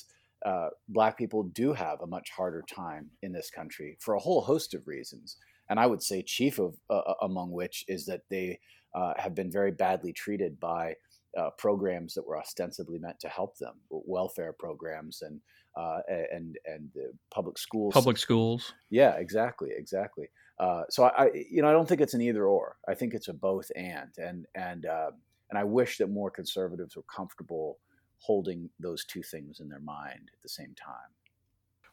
uh, 0.44 0.68
black 0.88 1.16
people 1.16 1.44
do 1.44 1.72
have 1.72 2.00
a 2.02 2.06
much 2.06 2.30
harder 2.30 2.62
time 2.72 3.10
in 3.22 3.32
this 3.32 3.50
country 3.50 3.96
for 4.00 4.14
a 4.14 4.20
whole 4.20 4.42
host 4.42 4.74
of 4.74 4.86
reasons. 4.86 5.36
And 5.68 5.80
I 5.80 5.86
would 5.86 6.02
say 6.02 6.22
chief 6.22 6.58
of 6.58 6.76
uh, 6.90 6.98
uh 6.98 7.14
among 7.22 7.52
which 7.52 7.84
is 7.88 8.06
that 8.06 8.22
they 8.30 8.60
uh, 8.94 9.14
have 9.16 9.34
been 9.34 9.50
very 9.50 9.72
badly 9.72 10.12
treated 10.12 10.60
by 10.60 10.94
uh, 11.36 11.50
programs 11.58 12.14
that 12.14 12.26
were 12.26 12.38
ostensibly 12.38 12.98
meant 12.98 13.20
to 13.20 13.28
help 13.28 13.58
them, 13.58 13.74
welfare 13.90 14.52
programs 14.52 15.22
and 15.22 15.40
uh, 15.76 15.98
and 16.08 16.56
and 16.64 16.90
the 16.94 17.12
public 17.30 17.58
schools. 17.58 17.92
Public 17.92 18.16
schools. 18.16 18.72
Yeah, 18.90 19.16
exactly, 19.16 19.70
exactly. 19.76 20.28
Uh, 20.58 20.84
so 20.88 21.04
I, 21.04 21.30
you 21.50 21.60
know, 21.60 21.68
I 21.68 21.72
don't 21.72 21.86
think 21.86 22.00
it's 22.00 22.14
an 22.14 22.22
either 22.22 22.46
or. 22.46 22.76
I 22.88 22.94
think 22.94 23.12
it's 23.12 23.28
a 23.28 23.34
both 23.34 23.70
and. 23.76 24.10
And 24.16 24.46
and 24.54 24.86
uh, 24.86 25.10
and 25.50 25.58
I 25.58 25.64
wish 25.64 25.98
that 25.98 26.08
more 26.08 26.30
conservatives 26.30 26.96
were 26.96 27.04
comfortable 27.04 27.78
holding 28.18 28.70
those 28.80 29.04
two 29.04 29.22
things 29.22 29.60
in 29.60 29.68
their 29.68 29.80
mind 29.80 30.30
at 30.32 30.42
the 30.42 30.48
same 30.48 30.74
time. 30.74 31.10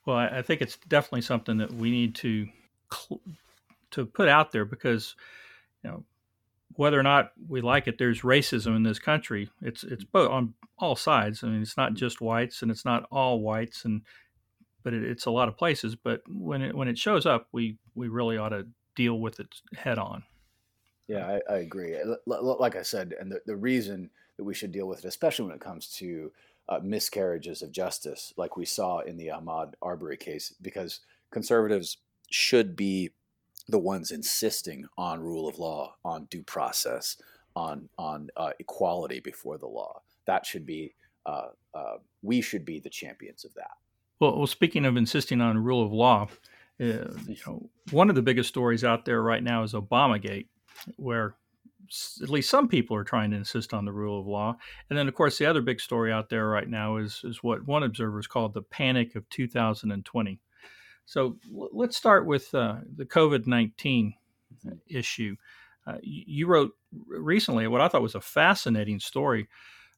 Well, 0.05 0.17
I 0.17 0.41
think 0.41 0.61
it's 0.61 0.77
definitely 0.87 1.21
something 1.21 1.57
that 1.57 1.71
we 1.71 1.91
need 1.91 2.15
to 2.15 2.47
to 3.91 4.05
put 4.05 4.27
out 4.27 4.51
there 4.51 4.65
because 4.65 5.15
you 5.83 5.89
know 5.89 6.03
whether 6.75 6.99
or 6.99 7.03
not 7.03 7.31
we 7.47 7.61
like 7.61 7.87
it, 7.87 7.97
there's 7.97 8.21
racism 8.21 8.75
in 8.75 8.83
this 8.83 8.99
country. 8.99 9.49
It's 9.61 9.83
it's 9.83 10.03
both 10.03 10.29
on 10.29 10.55
all 10.77 10.95
sides. 10.95 11.43
I 11.43 11.47
mean, 11.47 11.61
it's 11.61 11.77
not 11.77 11.93
just 11.93 12.21
whites 12.21 12.61
and 12.61 12.71
it's 12.71 12.85
not 12.85 13.05
all 13.11 13.39
whites, 13.39 13.85
and 13.85 14.01
but 14.83 14.93
it, 14.93 15.03
it's 15.03 15.25
a 15.25 15.31
lot 15.31 15.47
of 15.47 15.57
places. 15.57 15.95
But 15.95 16.21
when 16.27 16.61
it 16.61 16.75
when 16.75 16.87
it 16.87 16.97
shows 16.97 17.25
up, 17.25 17.47
we 17.51 17.77
we 17.95 18.07
really 18.07 18.37
ought 18.37 18.49
to 18.49 18.67
deal 18.95 19.19
with 19.19 19.39
it 19.39 19.55
head 19.75 19.97
on. 19.97 20.23
Yeah, 21.07 21.39
I, 21.49 21.53
I 21.53 21.57
agree. 21.57 21.97
Like 22.25 22.75
I 22.75 22.81
said, 22.81 23.13
and 23.19 23.31
the, 23.31 23.41
the 23.45 23.55
reason 23.55 24.09
that 24.37 24.43
we 24.43 24.53
should 24.53 24.71
deal 24.71 24.87
with 24.87 24.99
it, 24.99 25.07
especially 25.07 25.45
when 25.45 25.55
it 25.55 25.61
comes 25.61 25.87
to 25.97 26.31
uh, 26.69 26.79
miscarriages 26.81 27.61
of 27.61 27.71
justice, 27.71 28.33
like 28.37 28.55
we 28.55 28.65
saw 28.65 28.99
in 28.99 29.17
the 29.17 29.27
Ahmaud 29.27 29.73
Arbery 29.81 30.17
case, 30.17 30.53
because 30.61 31.01
conservatives 31.31 31.97
should 32.29 32.75
be 32.75 33.11
the 33.67 33.79
ones 33.79 34.11
insisting 34.11 34.85
on 34.97 35.19
rule 35.19 35.47
of 35.47 35.59
law, 35.59 35.95
on 36.03 36.25
due 36.25 36.43
process, 36.43 37.17
on 37.55 37.89
on 37.97 38.29
uh, 38.37 38.51
equality 38.59 39.19
before 39.19 39.57
the 39.57 39.67
law. 39.67 40.01
That 40.25 40.45
should 40.45 40.65
be 40.65 40.95
uh, 41.25 41.49
uh, 41.73 41.97
we 42.21 42.41
should 42.41 42.65
be 42.65 42.79
the 42.79 42.89
champions 42.89 43.45
of 43.45 43.53
that. 43.55 43.71
Well, 44.19 44.37
well, 44.37 44.47
speaking 44.47 44.85
of 44.85 44.97
insisting 44.97 45.41
on 45.41 45.57
rule 45.57 45.85
of 45.85 45.91
law, 45.91 46.27
uh, 46.79 46.85
you 47.27 47.35
know, 47.47 47.69
one 47.91 48.09
of 48.09 48.15
the 48.15 48.21
biggest 48.21 48.49
stories 48.49 48.83
out 48.83 49.05
there 49.05 49.21
right 49.21 49.43
now 49.43 49.63
is 49.63 49.73
Obamagate, 49.73 50.47
where 50.97 51.35
at 52.21 52.29
least 52.29 52.49
some 52.49 52.67
people 52.67 52.95
are 52.95 53.03
trying 53.03 53.31
to 53.31 53.37
insist 53.37 53.73
on 53.73 53.85
the 53.85 53.91
rule 53.91 54.19
of 54.19 54.27
law. 54.27 54.55
And 54.89 54.97
then, 54.97 55.07
of 55.07 55.13
course, 55.13 55.37
the 55.37 55.45
other 55.45 55.61
big 55.61 55.79
story 55.79 56.11
out 56.11 56.29
there 56.29 56.47
right 56.47 56.67
now 56.67 56.97
is 56.97 57.21
is 57.23 57.43
what 57.43 57.65
one 57.65 57.83
observer 57.83 58.17
has 58.17 58.27
called 58.27 58.53
the 58.53 58.61
panic 58.61 59.15
of 59.15 59.27
2020. 59.29 60.39
So 61.05 61.37
let's 61.51 61.97
start 61.97 62.25
with 62.25 62.53
uh, 62.55 62.77
the 62.95 63.05
COVID 63.05 63.47
19 63.47 64.13
issue. 64.87 65.35
Uh, 65.85 65.97
you 66.01 66.47
wrote 66.47 66.71
recently 67.07 67.67
what 67.67 67.81
I 67.81 67.87
thought 67.89 68.01
was 68.01 68.15
a 68.15 68.21
fascinating 68.21 68.99
story 68.99 69.49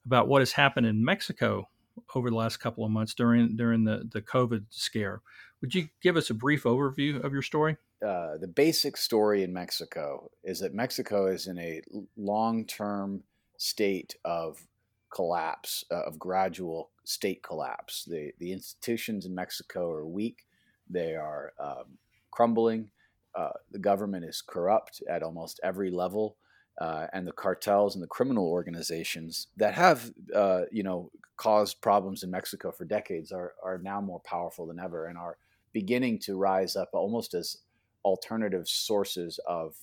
about 0.05 0.27
what 0.27 0.41
has 0.41 0.51
happened 0.51 0.87
in 0.87 1.05
Mexico 1.05 1.69
over 2.15 2.29
the 2.29 2.35
last 2.35 2.57
couple 2.57 2.83
of 2.83 2.91
months 2.91 3.13
during 3.13 3.55
during 3.55 3.83
the, 3.83 4.09
the 4.11 4.21
COVID 4.21 4.65
scare. 4.69 5.21
Would 5.61 5.75
you 5.75 5.89
give 6.01 6.17
us 6.17 6.29
a 6.29 6.33
brief 6.33 6.63
overview 6.63 7.23
of 7.23 7.33
your 7.33 7.41
story? 7.41 7.77
Uh, 8.05 8.37
the 8.37 8.47
basic 8.47 8.97
story 8.97 9.43
in 9.43 9.53
Mexico 9.53 10.29
is 10.43 10.59
that 10.59 10.73
Mexico 10.73 11.27
is 11.27 11.47
in 11.47 11.57
a 11.57 11.81
long 12.17 12.65
term 12.65 13.23
state 13.57 14.15
of 14.25 14.67
collapse, 15.13 15.85
uh, 15.91 16.03
of 16.03 16.19
gradual 16.19 16.89
state 17.03 17.41
collapse. 17.41 18.03
The, 18.03 18.31
the 18.39 18.51
institutions 18.51 19.25
in 19.25 19.33
Mexico 19.33 19.89
are 19.91 20.05
weak 20.05 20.45
they 20.89 21.15
are 21.15 21.53
um, 21.59 21.97
crumbling. 22.31 22.89
Uh, 23.33 23.49
the 23.71 23.79
government 23.79 24.25
is 24.25 24.41
corrupt 24.41 25.01
at 25.09 25.23
almost 25.23 25.59
every 25.63 25.91
level. 25.91 26.37
Uh, 26.79 27.07
and 27.13 27.25
the 27.25 27.31
cartels 27.31 27.95
and 27.95 28.03
the 28.03 28.07
criminal 28.07 28.49
organizations 28.49 29.47
that 29.55 29.73
have, 29.73 30.11
uh, 30.35 30.63
you 30.71 30.83
know, 30.83 31.09
caused 31.37 31.81
problems 31.81 32.21
in 32.21 32.29
Mexico 32.29 32.69
for 32.69 32.83
decades 32.83 33.31
are, 33.31 33.53
are 33.63 33.77
now 33.77 34.01
more 34.01 34.19
powerful 34.21 34.65
than 34.67 34.79
ever 34.79 35.05
and 35.07 35.17
are 35.17 35.37
beginning 35.71 36.19
to 36.19 36.37
rise 36.37 36.75
up 36.75 36.89
almost 36.91 37.33
as 37.33 37.57
alternative 38.05 38.67
sources 38.67 39.39
of 39.47 39.75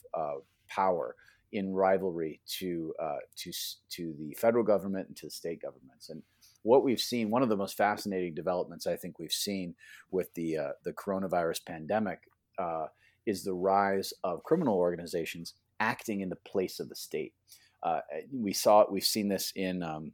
power 0.69 1.17
in 1.53 1.75
rivalry 1.75 2.41
to 2.47 2.95
uh, 3.01 3.19
to 3.37 3.53
to 3.91 4.15
the 4.19 4.35
federal 4.35 4.65
government 4.65 5.09
and 5.09 5.17
to 5.17 5.27
the 5.27 5.31
state 5.31 5.61
governments. 5.61 6.09
And 6.09 6.23
what 6.63 6.83
we've 6.83 7.01
seen, 7.01 7.31
one 7.31 7.43
of 7.43 7.49
the 7.49 7.57
most 7.57 7.77
fascinating 7.77 8.35
developments 8.35 8.87
I 8.87 8.97
think 8.97 9.19
we've 9.19 9.33
seen 9.33 9.75
with 10.11 10.33
the 10.35 10.57
uh, 10.57 10.73
the 10.85 10.93
coronavirus 10.93 11.65
pandemic, 11.67 12.21
uh, 12.59 12.87
is 13.27 13.45
the 13.45 13.55
rise 13.55 14.13
of 14.25 14.43
criminal 14.45 14.77
organizations 14.77 15.55
acting 15.79 16.21
in 16.21 16.31
the 16.31 16.37
place 16.37 16.81
of 16.81 16.89
the 16.89 16.97
state. 16.97 17.35
Uh, 17.83 18.01
we 18.33 18.53
saw. 18.53 18.87
We've 18.91 19.05
seen 19.05 19.29
this 19.29 19.53
in 19.55 19.83
um, 19.83 20.13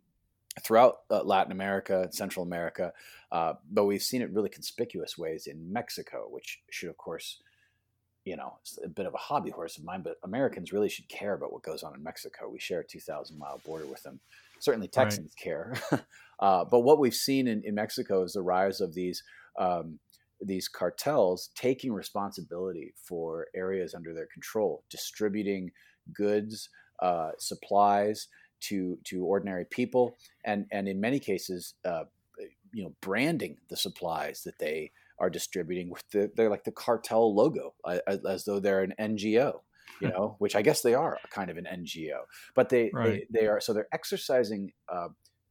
throughout 0.65 1.01
uh, 1.11 1.23
Latin 1.23 1.53
America, 1.53 2.09
Central 2.11 2.45
America, 2.45 2.93
uh, 3.31 3.55
but 3.71 3.85
we've 3.85 4.03
seen 4.03 4.23
it 4.23 4.33
really 4.33 4.49
conspicuous 4.49 5.17
ways 5.17 5.47
in 5.47 5.73
Mexico, 5.73 6.27
which 6.31 6.61
should, 6.71 6.89
of 6.89 6.97
course, 6.97 7.41
you 8.29 8.37
know, 8.37 8.59
it's 8.61 8.79
a 8.85 8.89
bit 8.89 9.07
of 9.07 9.15
a 9.15 9.19
hobby 9.19 9.49
horse 9.49 9.79
of 9.79 9.85
mine, 9.85 10.03
but 10.03 10.19
Americans 10.23 10.71
really 10.71 10.91
should 10.91 11.09
care 11.09 11.33
about 11.33 11.51
what 11.51 11.63
goes 11.63 11.83
on 11.83 11.95
in 11.95 12.03
Mexico. 12.03 12.51
We 12.51 12.61
share 12.61 12.81
a 12.81 12.87
2,000 12.87 13.39
mile 13.39 13.59
border 13.65 13.87
with 13.87 14.03
them. 14.03 14.21
Certainly, 14.61 14.89
Texans 14.89 15.33
right. 15.39 15.45
care. 15.45 15.75
Uh, 16.41 16.65
but 16.65 16.83
what 16.83 17.01
we've 17.01 17.15
seen 17.15 17.49
in, 17.49 17.61
in, 17.65 17.75
Mexico 17.75 18.23
is 18.23 18.35
the 18.35 18.41
rise 18.41 18.81
of 18.81 18.95
these 18.95 19.25
um, 19.59 19.99
these 20.41 20.69
cartels 20.69 21.51
taking 21.57 21.93
responsibility 21.93 22.95
for 22.95 23.49
areas 23.57 23.93
under 23.93 24.15
their 24.15 24.29
control, 24.33 24.85
distributing 24.89 25.73
goods, 26.15 26.69
uh, 27.03 27.31
supplies 27.41 28.29
to 28.61 28.97
to 29.03 29.25
ordinary 29.25 29.65
people, 29.65 30.17
and 30.45 30.67
and 30.71 30.87
in 30.87 31.01
many 31.01 31.19
cases, 31.19 31.75
uh, 31.85 32.05
you 32.73 32.85
know, 32.85 32.95
branding 33.01 33.57
the 33.69 33.77
supplies 33.77 34.45
that 34.45 34.61
they 34.61 34.93
are 35.21 35.31
distributing 35.31 35.91
with 35.91 36.09
the 36.11 36.31
they're 36.37 36.51
like 36.51 36.65
the 36.65 36.73
cartel 36.73 37.35
logo, 37.35 37.75
as, 38.07 38.25
as 38.25 38.45
though 38.45 38.61
they're 38.61 38.83
an 38.83 38.95
NGO 38.99 39.61
you 40.01 40.09
know, 40.13 40.37
which 40.39 40.57
I 40.57 40.63
guess 40.63 40.83
they 40.83 40.95
are 40.95 41.19
kind 41.31 41.51
of 41.51 41.57
an 41.57 41.67
NGO, 41.71 42.21
but 42.55 42.69
they 42.69 42.91
right. 42.93 43.27
they, 43.31 43.41
they, 43.41 43.47
are 43.47 43.61
so 43.61 43.73
they're 43.73 43.89
exercising 43.93 44.73
uh, 44.89 45.09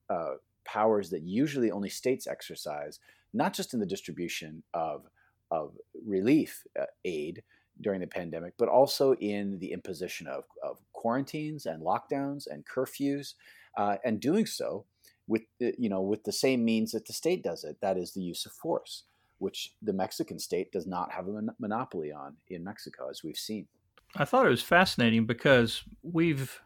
uh, 0.10 0.34
powers 0.66 1.10
that 1.10 1.24
usually 1.24 1.72
only 1.72 1.90
states 1.90 2.28
exercise, 2.28 3.00
not 3.34 3.54
just 3.54 3.74
in 3.74 3.80
the 3.80 3.86
distribution 3.86 4.64
of 4.74 5.06
of 5.50 5.78
relief 6.06 6.64
uh, 6.80 6.86
aid 7.06 7.44
during 7.80 8.02
the 8.02 8.08
pandemic, 8.08 8.54
but 8.58 8.68
also 8.68 9.14
in 9.16 9.60
the 9.60 9.72
imposition 9.72 10.28
of, 10.28 10.44
of 10.64 10.80
quarantines 10.94 11.66
and 11.66 11.84
lockdowns 11.84 12.46
and 12.48 12.66
curfews, 12.66 13.36
uh, 13.78 13.98
and 14.04 14.20
doing 14.20 14.46
so 14.46 14.86
with 15.28 15.44
uh, 15.64 15.68
you 15.78 15.90
know 15.90 16.02
with 16.02 16.24
the 16.24 16.32
same 16.32 16.66
means 16.66 16.92
that 16.92 17.06
the 17.06 17.14
state 17.14 17.44
does 17.44 17.64
it. 17.64 17.78
That 17.82 17.98
is 17.98 18.14
the 18.14 18.22
use 18.22 18.46
of 18.46 18.52
force, 18.52 19.04
which 19.40 19.74
the 19.82 19.94
Mexican 19.94 20.40
state 20.40 20.72
does 20.72 20.88
not 20.88 21.12
have 21.12 21.28
a 21.28 21.32
mon- 21.32 21.56
monopoly 21.60 22.12
on 22.12 22.36
in 22.50 22.64
Mexico, 22.64 23.10
as 23.10 23.24
we've 23.24 23.38
seen. 23.38 23.68
I 24.16 24.26
thought 24.26 24.46
it 24.46 24.50
was 24.50 24.64
fascinating 24.64 25.26
because 25.26 25.84
we've 26.02 26.62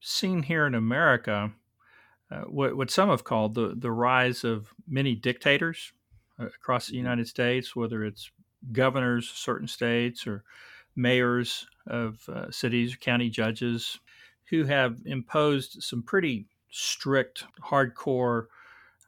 seen 0.00 0.42
here 0.42 0.66
in 0.66 0.74
America 0.74 1.52
uh, 2.30 2.42
what, 2.42 2.76
what 2.76 2.90
some 2.90 3.08
have 3.08 3.24
called 3.24 3.54
the, 3.54 3.74
the 3.76 3.90
rise 3.90 4.44
of 4.44 4.68
many 4.86 5.14
dictators 5.14 5.92
uh, 6.38 6.46
across 6.46 6.86
the 6.86 6.92
mm-hmm. 6.92 7.04
United 7.04 7.28
States, 7.28 7.74
whether 7.74 8.04
it's 8.04 8.30
governors 8.72 9.30
of 9.30 9.36
certain 9.36 9.68
states 9.68 10.26
or 10.26 10.44
mayors 10.94 11.66
of 11.86 12.28
uh, 12.28 12.50
cities, 12.50 12.96
county 12.96 13.30
judges, 13.30 13.98
who 14.50 14.64
have 14.64 14.98
imposed 15.06 15.82
some 15.82 16.02
pretty 16.02 16.46
strict, 16.70 17.44
hardcore 17.62 18.46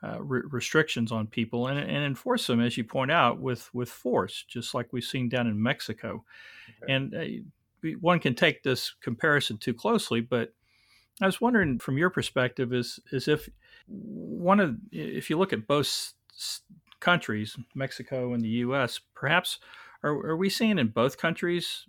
uh, 0.03 0.23
re- 0.23 0.43
restrictions 0.51 1.13
on 1.13 1.27
people 1.27 1.67
and, 1.67 1.79
and, 1.79 2.05
enforce 2.05 2.47
them, 2.47 2.61
as 2.61 2.77
you 2.79 2.85
point 2.85 3.11
out, 3.11 3.39
with, 3.39 3.69
with 3.75 3.91
force, 3.91 4.45
just 4.49 4.75
like 4.75 4.93
we've 4.93 5.05
seen 5.05 5.29
down 5.29 5.47
in 5.47 5.63
Mexico. 5.63 6.25
Okay. 6.83 6.93
And 6.93 7.15
uh, 7.15 7.89
one 8.01 8.19
can 8.19 8.35
take 8.35 8.63
this 8.63 8.95
comparison 9.03 9.59
too 9.59 9.75
closely, 9.75 10.21
but 10.21 10.55
I 11.21 11.27
was 11.27 11.41
wondering 11.41 11.79
from 11.79 11.99
your 11.99 12.11
perspective 12.11 12.73
is 12.73 12.99
is 13.13 13.29
if 13.29 13.49
one 13.87 14.61
of 14.61 14.77
if 14.91 15.29
you 15.29 15.39
look 15.39 15.53
at 15.53 15.67
both 15.67 16.15
countries, 17.01 17.57
Mexico 17.75 18.33
and 18.33 18.43
the 18.43 18.49
U.S., 18.49 19.01
perhaps 19.15 19.59
are, 20.03 20.13
are 20.13 20.37
we 20.37 20.49
seeing 20.49 20.79
in 20.79 20.89
both 20.89 21.19
countries 21.19 21.85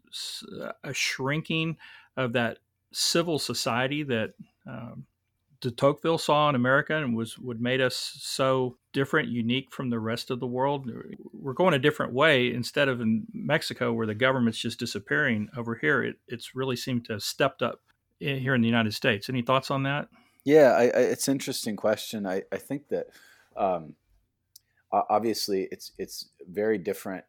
a 0.83 0.93
shrinking 0.93 1.77
of 2.17 2.33
that 2.33 2.57
civil 2.91 3.39
society 3.39 4.03
that 4.03 4.33
um, 4.67 5.05
de 5.61 5.69
Tocqueville 5.69 6.17
saw 6.17 6.49
in 6.49 6.55
America 6.55 6.97
and 6.97 7.15
was 7.15 7.37
what 7.37 7.61
made 7.61 7.81
us 7.81 7.95
so 8.19 8.77
different, 8.93 9.29
unique 9.29 9.71
from 9.71 9.89
the 9.89 9.99
rest 9.99 10.31
of 10.31 10.39
the 10.39 10.47
world. 10.47 10.89
We're 11.33 11.53
going 11.53 11.75
a 11.75 11.79
different 11.79 12.13
way 12.13 12.51
instead 12.51 12.89
of 12.89 12.99
in 12.99 13.27
Mexico 13.31 13.93
where 13.93 14.07
the 14.07 14.15
government's 14.15 14.57
just 14.59 14.79
disappearing. 14.79 15.49
Over 15.55 15.75
here, 15.75 16.03
it, 16.03 16.15
it's 16.27 16.55
really 16.55 16.75
seemed 16.75 17.05
to 17.05 17.13
have 17.13 17.23
stepped 17.23 17.61
up 17.61 17.79
here 18.19 18.55
in 18.55 18.61
the 18.61 18.67
United 18.67 18.93
States. 18.93 19.29
Any 19.29 19.43
thoughts 19.43 19.69
on 19.69 19.83
that? 19.83 20.09
Yeah, 20.43 20.71
I, 20.71 20.83
I, 20.83 21.01
it's 21.11 21.27
an 21.27 21.33
interesting 21.33 21.75
question. 21.75 22.25
I, 22.25 22.43
I 22.51 22.57
think 22.57 22.87
that 22.89 23.07
um, 23.55 23.93
obviously 24.91 25.67
it's 25.71 25.91
it's 25.99 26.29
very 26.49 26.79
different, 26.79 27.23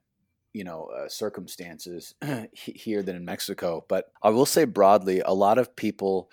you 0.54 0.64
know, 0.64 0.86
uh, 0.86 1.08
circumstances 1.08 2.14
here 2.54 3.02
than 3.02 3.16
in 3.16 3.26
Mexico. 3.26 3.84
But 3.88 4.10
I 4.22 4.30
will 4.30 4.46
say 4.46 4.64
broadly, 4.64 5.20
a 5.20 5.34
lot 5.34 5.58
of 5.58 5.76
people 5.76 6.30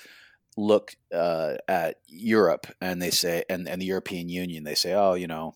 look 0.57 0.95
uh, 1.13 1.55
at 1.67 1.97
Europe 2.07 2.67
and 2.81 3.01
they 3.01 3.11
say, 3.11 3.43
and, 3.49 3.67
and 3.67 3.81
the 3.81 3.85
European 3.85 4.29
Union, 4.29 4.63
they 4.63 4.75
say, 4.75 4.93
oh, 4.93 5.13
you 5.13 5.27
know, 5.27 5.53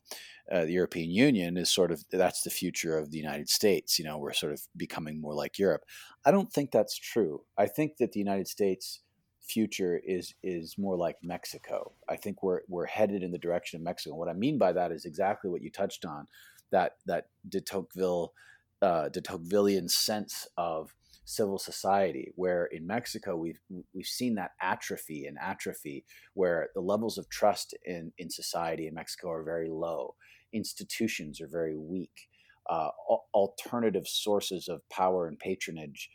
uh, 0.51 0.65
the 0.65 0.73
European 0.73 1.09
Union 1.09 1.57
is 1.57 1.69
sort 1.69 1.91
of 1.91 2.03
that's 2.11 2.41
the 2.41 2.49
future 2.49 2.97
of 2.97 3.11
the 3.11 3.17
United 3.17 3.49
States. 3.49 3.97
You 3.97 4.05
know, 4.05 4.17
we're 4.17 4.33
sort 4.33 4.53
of 4.53 4.61
becoming 4.75 5.21
more 5.21 5.33
like 5.33 5.57
Europe. 5.57 5.83
I 6.25 6.31
don't 6.31 6.51
think 6.51 6.71
that's 6.71 6.97
true. 6.97 7.43
I 7.57 7.65
think 7.65 7.97
that 7.97 8.11
the 8.11 8.19
United 8.19 8.47
States 8.47 8.99
future 9.41 9.99
is 10.05 10.33
is 10.43 10.77
more 10.77 10.97
like 10.97 11.17
Mexico. 11.23 11.93
I 12.09 12.17
think 12.17 12.43
we're 12.43 12.61
we're 12.67 12.85
headed 12.85 13.23
in 13.23 13.31
the 13.31 13.37
direction 13.37 13.77
of 13.77 13.83
Mexico. 13.83 14.15
What 14.15 14.29
I 14.29 14.33
mean 14.33 14.57
by 14.57 14.73
that 14.73 14.91
is 14.91 15.05
exactly 15.05 15.49
what 15.49 15.61
you 15.61 15.71
touched 15.71 16.05
on, 16.05 16.27
that 16.71 16.97
that 17.05 17.27
de 17.47 17.61
Tocqueville, 17.61 18.33
uh, 18.81 19.09
de 19.09 19.21
Tocquevillian 19.21 19.89
sense 19.89 20.47
of 20.57 20.93
civil 21.25 21.57
society. 21.57 22.31
Where 22.35 22.65
in 22.65 22.87
Mexico 22.87 23.35
we've 23.35 23.59
we've 23.93 24.05
seen 24.05 24.35
that 24.35 24.51
atrophy 24.61 25.25
and 25.25 25.37
atrophy, 25.39 26.05
where 26.33 26.69
the 26.75 26.81
levels 26.81 27.17
of 27.17 27.29
trust 27.29 27.73
in 27.85 28.11
in 28.17 28.29
society 28.29 28.87
in 28.87 28.93
Mexico 28.93 29.31
are 29.31 29.43
very 29.43 29.69
low, 29.69 30.15
institutions 30.51 31.41
are 31.41 31.47
very 31.47 31.75
weak, 31.75 32.27
uh, 32.69 32.89
alternative 33.33 34.07
sources 34.07 34.67
of 34.67 34.87
power 34.89 35.27
and 35.27 35.39
patronage 35.39 36.09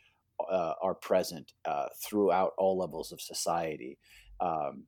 uh, 0.51 0.73
are 0.81 0.95
present 0.95 1.53
uh, 1.65 1.87
throughout 2.03 2.53
all 2.57 2.77
levels 2.77 3.11
of 3.11 3.21
society. 3.21 3.97
Um, 4.39 4.83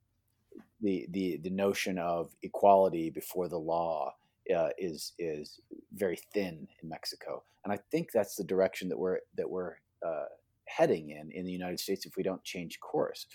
the, 0.80 1.06
the 1.10 1.38
the 1.42 1.50
notion 1.50 1.98
of 1.98 2.34
equality 2.42 3.10
before 3.10 3.48
the 3.48 3.58
law 3.58 4.14
uh, 4.54 4.70
is 4.78 5.12
is 5.18 5.60
very 5.92 6.18
thin 6.34 6.66
in 6.82 6.88
Mexico, 6.88 7.44
and 7.64 7.72
I 7.72 7.78
think 7.90 8.10
that's 8.12 8.34
the 8.34 8.44
direction 8.44 8.88
that 8.88 8.98
we're 8.98 9.18
that 9.36 9.48
we're 9.48 9.76
uh, 10.06 10.24
heading 10.66 11.10
in 11.10 11.30
in 11.32 11.44
the 11.44 11.52
United 11.52 11.80
States 11.80 12.06
if 12.06 12.16
we 12.16 12.22
don't 12.22 12.42
change 12.44 12.80
course. 12.80 13.26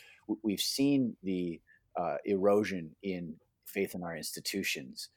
We've 0.43 0.59
seen 0.59 1.15
the 1.23 1.61
uh, 1.99 2.17
erosion 2.25 2.95
in 3.03 3.35
faith 3.65 3.95
in 3.95 4.03
our 4.03 4.15
institutions 4.15 5.09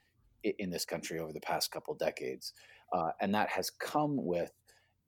in 0.43 0.71
this 0.71 0.85
country 0.85 1.19
over 1.19 1.33
the 1.33 1.41
past 1.41 1.71
couple 1.71 1.95
decades, 1.95 2.53
uh, 2.93 3.11
and 3.21 3.35
that 3.35 3.49
has 3.51 3.71
come 3.71 4.17
with 4.25 4.53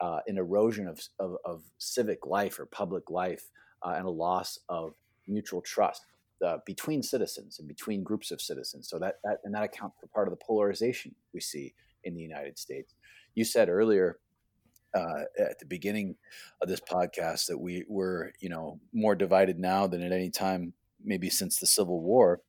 uh, 0.01 0.21
an 0.27 0.37
erosion 0.37 0.89
of, 0.89 1.01
of, 1.21 1.37
of, 1.45 1.63
civic 1.79 2.27
life 2.27 2.59
or 2.59 2.67
public 2.67 3.09
life 3.09 3.45
uh, 3.85 3.95
and 3.97 4.05
a 4.05 4.11
loss 4.11 4.59
of 4.69 4.95
mutual 5.29 5.61
trust 5.61 6.03
uh, 6.45 6.59
between 6.67 7.03
citizens 7.03 7.61
and 7.61 7.69
between 7.69 8.03
groups 8.03 8.33
of 8.33 8.41
citizens. 8.41 8.89
So 8.89 8.99
that, 8.99 9.17
that 9.23 9.39
and 9.45 9.55
that 9.55 9.63
accounts 9.63 9.97
for 10.01 10.09
part 10.09 10.27
of 10.27 10.33
the 10.37 10.45
polarization 10.45 11.15
we 11.33 11.41
see 11.41 11.73
in 12.03 12.15
the 12.17 12.21
United 12.21 12.59
States. 12.59 12.95
You 13.37 13.45
said 13.45 13.69
earlier 13.69 14.19
uh, 14.95 15.23
at 15.39 15.59
the 15.59 15.67
beginning 15.67 16.17
of 16.61 16.69
this 16.69 16.81
podcast 16.81 17.47
that 17.47 17.59
we 17.59 17.85
were, 17.89 18.33
you 18.41 18.49
know, 18.49 18.81
more 18.93 19.15
divided 19.15 19.59
now 19.59 19.87
than 19.87 20.03
at 20.03 20.13
any 20.13 20.31
time, 20.31 20.73
maybe 21.05 21.31
since 21.31 21.59
the 21.59 21.67
Civil 21.67 22.01
War, 22.01 22.41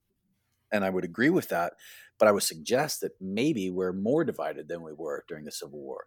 and 0.71 0.83
I 0.83 0.89
would 0.89 1.05
agree 1.05 1.29
with 1.29 1.49
that. 1.49 1.73
But 2.19 2.27
I 2.27 2.31
would 2.31 2.43
suggest 2.43 3.01
that 3.01 3.11
maybe 3.19 3.69
we're 3.69 3.93
more 3.93 4.23
divided 4.23 4.67
than 4.67 4.81
we 4.81 4.93
were 4.93 5.23
during 5.27 5.45
the 5.45 5.51
Civil 5.51 5.79
War. 5.79 6.05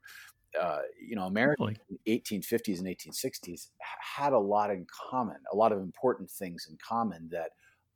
Uh, 0.58 0.80
you 1.00 1.16
know, 1.16 1.24
America 1.24 1.64
really? 1.64 1.76
in 1.90 1.98
the 2.04 2.40
1850s 2.40 2.78
and 2.78 2.86
1860s 2.86 3.68
had 4.16 4.32
a 4.32 4.38
lot 4.38 4.70
in 4.70 4.86
common, 5.10 5.36
a 5.52 5.56
lot 5.56 5.72
of 5.72 5.80
important 5.80 6.30
things 6.30 6.66
in 6.70 6.78
common 6.86 7.28
that 7.30 7.50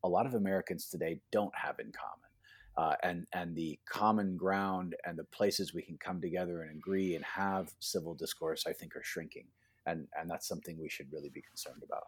a 0.04 0.08
lot 0.08 0.26
of 0.26 0.34
Americans 0.34 0.88
today 0.88 1.20
don't 1.30 1.54
have 1.54 1.78
in 1.78 1.92
common. 1.92 2.29
Uh, 2.76 2.94
and 3.02 3.26
and 3.32 3.54
the 3.54 3.78
common 3.84 4.36
ground 4.36 4.94
and 5.04 5.18
the 5.18 5.24
places 5.24 5.74
we 5.74 5.82
can 5.82 5.98
come 5.98 6.20
together 6.20 6.62
and 6.62 6.76
agree 6.76 7.14
and 7.14 7.24
have 7.24 7.72
civil 7.80 8.14
discourse, 8.14 8.64
I 8.66 8.72
think, 8.72 8.96
are 8.96 9.02
shrinking, 9.02 9.46
and 9.86 10.06
and 10.18 10.30
that's 10.30 10.48
something 10.48 10.78
we 10.80 10.88
should 10.88 11.12
really 11.12 11.30
be 11.30 11.42
concerned 11.42 11.82
about. 11.84 12.04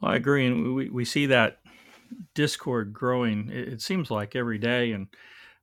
Well, 0.00 0.12
I 0.12 0.16
agree, 0.16 0.46
and 0.46 0.74
we 0.74 0.88
we 0.88 1.04
see 1.04 1.26
that 1.26 1.58
discord 2.34 2.92
growing. 2.92 3.50
It, 3.50 3.82
seems 3.82 4.10
like 4.10 4.36
every 4.36 4.58
day, 4.58 4.92
and 4.92 5.08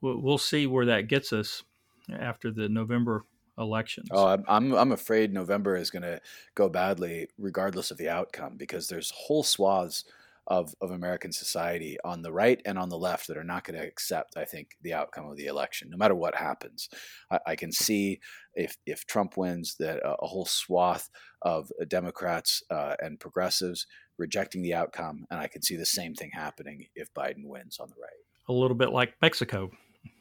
we'll, 0.02 0.20
we'll 0.20 0.38
see 0.38 0.68
where 0.68 0.86
that 0.86 1.08
gets 1.08 1.32
us 1.34 1.64
after 2.12 2.52
the 2.52 2.70
November 2.70 3.26
elections. 3.58 4.10
Oh, 4.12 4.28
I'm 4.28 4.44
I'm, 4.48 4.74
I'm 4.74 4.92
afraid 4.92 5.34
November 5.34 5.76
is 5.76 5.90
going 5.90 6.04
to 6.04 6.20
go 6.56 6.70
badly, 6.70 7.28
regardless 7.38 7.92
of 7.92 7.98
the 7.98 8.10
outcome, 8.10 8.58
because 8.58 8.88
there's 8.88 9.12
whole 9.12 9.44
swaths 9.44 10.04
of, 10.48 10.74
of 10.82 10.92
American 10.92 11.32
society 11.32 11.98
on 12.04 12.22
the 12.22 12.32
right 12.32 12.62
and 12.66 12.78
on 12.78 12.90
the 12.90 12.98
left 12.98 13.28
that 13.28 13.38
are 13.38 13.44
not 13.44 13.64
going 13.64 13.80
to 13.80 13.86
accept, 13.86 14.36
I 14.38 14.46
think, 14.46 14.78
the 14.82 14.94
outcome 14.94 15.28
of 15.28 15.38
the 15.38 15.46
election, 15.46 15.90
no 15.90 15.98
matter 15.98 16.16
what 16.16 16.36
happens. 16.36 16.90
I, 17.32 17.40
I 17.48 17.56
can 17.56 17.72
see 17.72 18.20
if, 18.54 18.76
if 18.86 19.06
Trump 19.06 19.38
wins 19.38 19.76
that 19.80 20.00
a, 20.00 20.16
a 20.22 20.28
whole 20.28 20.46
swath 20.46 21.10
of 21.42 21.72
Democrats 21.88 22.62
uh, 22.70 22.96
and 23.00 23.20
progressives 23.20 23.88
rejecting 24.18 24.62
the 24.62 24.74
outcome, 24.74 25.26
and 25.32 25.40
I 25.40 25.48
can 25.48 25.62
see 25.62 25.76
the 25.76 25.86
same 25.86 26.14
thing 26.14 26.32
happening 26.34 26.88
if 26.96 27.14
Biden 27.14 27.46
wins 27.46 27.80
on 27.80 27.90
the 27.90 27.96
right. 28.02 28.12
A 28.50 28.54
little 28.54 28.76
bit 28.76 28.92
like 28.92 29.16
Mexico, 29.22 29.72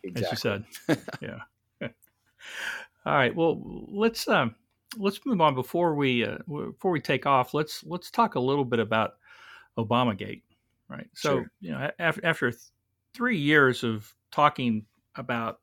exactly. 0.04 0.24
as 0.24 0.30
you 0.30 0.36
said. 0.36 1.06
yeah. 1.20 1.38
All 3.06 3.14
right. 3.14 3.34
Well, 3.34 3.60
let's 3.88 4.28
um, 4.28 4.54
let's 4.96 5.20
move 5.24 5.40
on 5.40 5.54
before 5.54 5.94
we 5.94 6.24
uh, 6.24 6.38
before 6.48 6.92
we 6.92 7.00
take 7.00 7.26
off. 7.26 7.54
Let's 7.54 7.84
let's 7.84 8.10
talk 8.10 8.36
a 8.36 8.40
little 8.40 8.64
bit 8.64 8.78
about 8.78 9.14
Obamagate, 9.78 10.42
right? 10.88 11.08
So, 11.14 11.36
sure. 11.36 11.50
you 11.60 11.72
know, 11.72 11.90
after, 11.98 12.24
after 12.24 12.50
th- 12.50 12.62
three 13.14 13.38
years 13.38 13.84
of 13.84 14.14
talking 14.30 14.86
about 15.16 15.60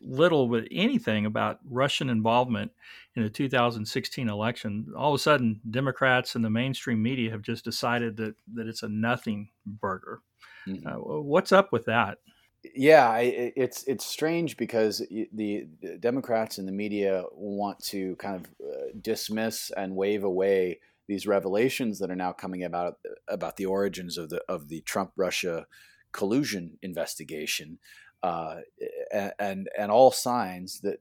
little 0.00 0.48
but 0.48 0.64
anything 0.70 1.26
about 1.26 1.60
Russian 1.68 2.10
involvement 2.10 2.72
in 3.14 3.22
the 3.22 3.30
2016 3.30 4.28
election, 4.28 4.92
all 4.96 5.12
of 5.12 5.20
a 5.20 5.22
sudden 5.22 5.60
Democrats 5.70 6.34
and 6.34 6.44
the 6.44 6.50
mainstream 6.50 7.02
media 7.02 7.30
have 7.30 7.42
just 7.42 7.64
decided 7.64 8.16
that 8.16 8.34
that 8.54 8.66
it's 8.66 8.82
a 8.82 8.88
nothing 8.88 9.48
burger. 9.66 10.20
Mm-hmm. 10.66 10.86
Uh, 10.86 11.20
what's 11.20 11.52
up 11.52 11.72
with 11.72 11.84
that? 11.86 12.18
Yeah, 12.74 13.18
it's 13.18 13.84
it's 13.84 14.04
strange 14.04 14.56
because 14.56 14.98
the 15.08 15.68
Democrats 16.00 16.58
and 16.58 16.66
the 16.66 16.72
media 16.72 17.24
want 17.32 17.78
to 17.84 18.16
kind 18.16 18.36
of 18.36 18.46
uh, 18.60 18.86
dismiss 19.00 19.70
and 19.76 19.94
wave 19.94 20.24
away 20.24 20.80
these 21.08 21.26
revelations 21.26 21.98
that 21.98 22.10
are 22.10 22.16
now 22.16 22.32
coming 22.32 22.62
about 22.62 22.94
about 23.26 23.56
the 23.56 23.66
origins 23.66 24.18
of 24.18 24.28
the 24.28 24.42
of 24.48 24.68
the 24.68 24.82
Trump 24.82 25.12
Russia 25.16 25.66
collusion 26.12 26.78
investigation, 26.82 27.78
uh, 28.22 28.56
and 29.38 29.68
and 29.76 29.90
all 29.90 30.12
signs 30.12 30.80
that 30.82 30.98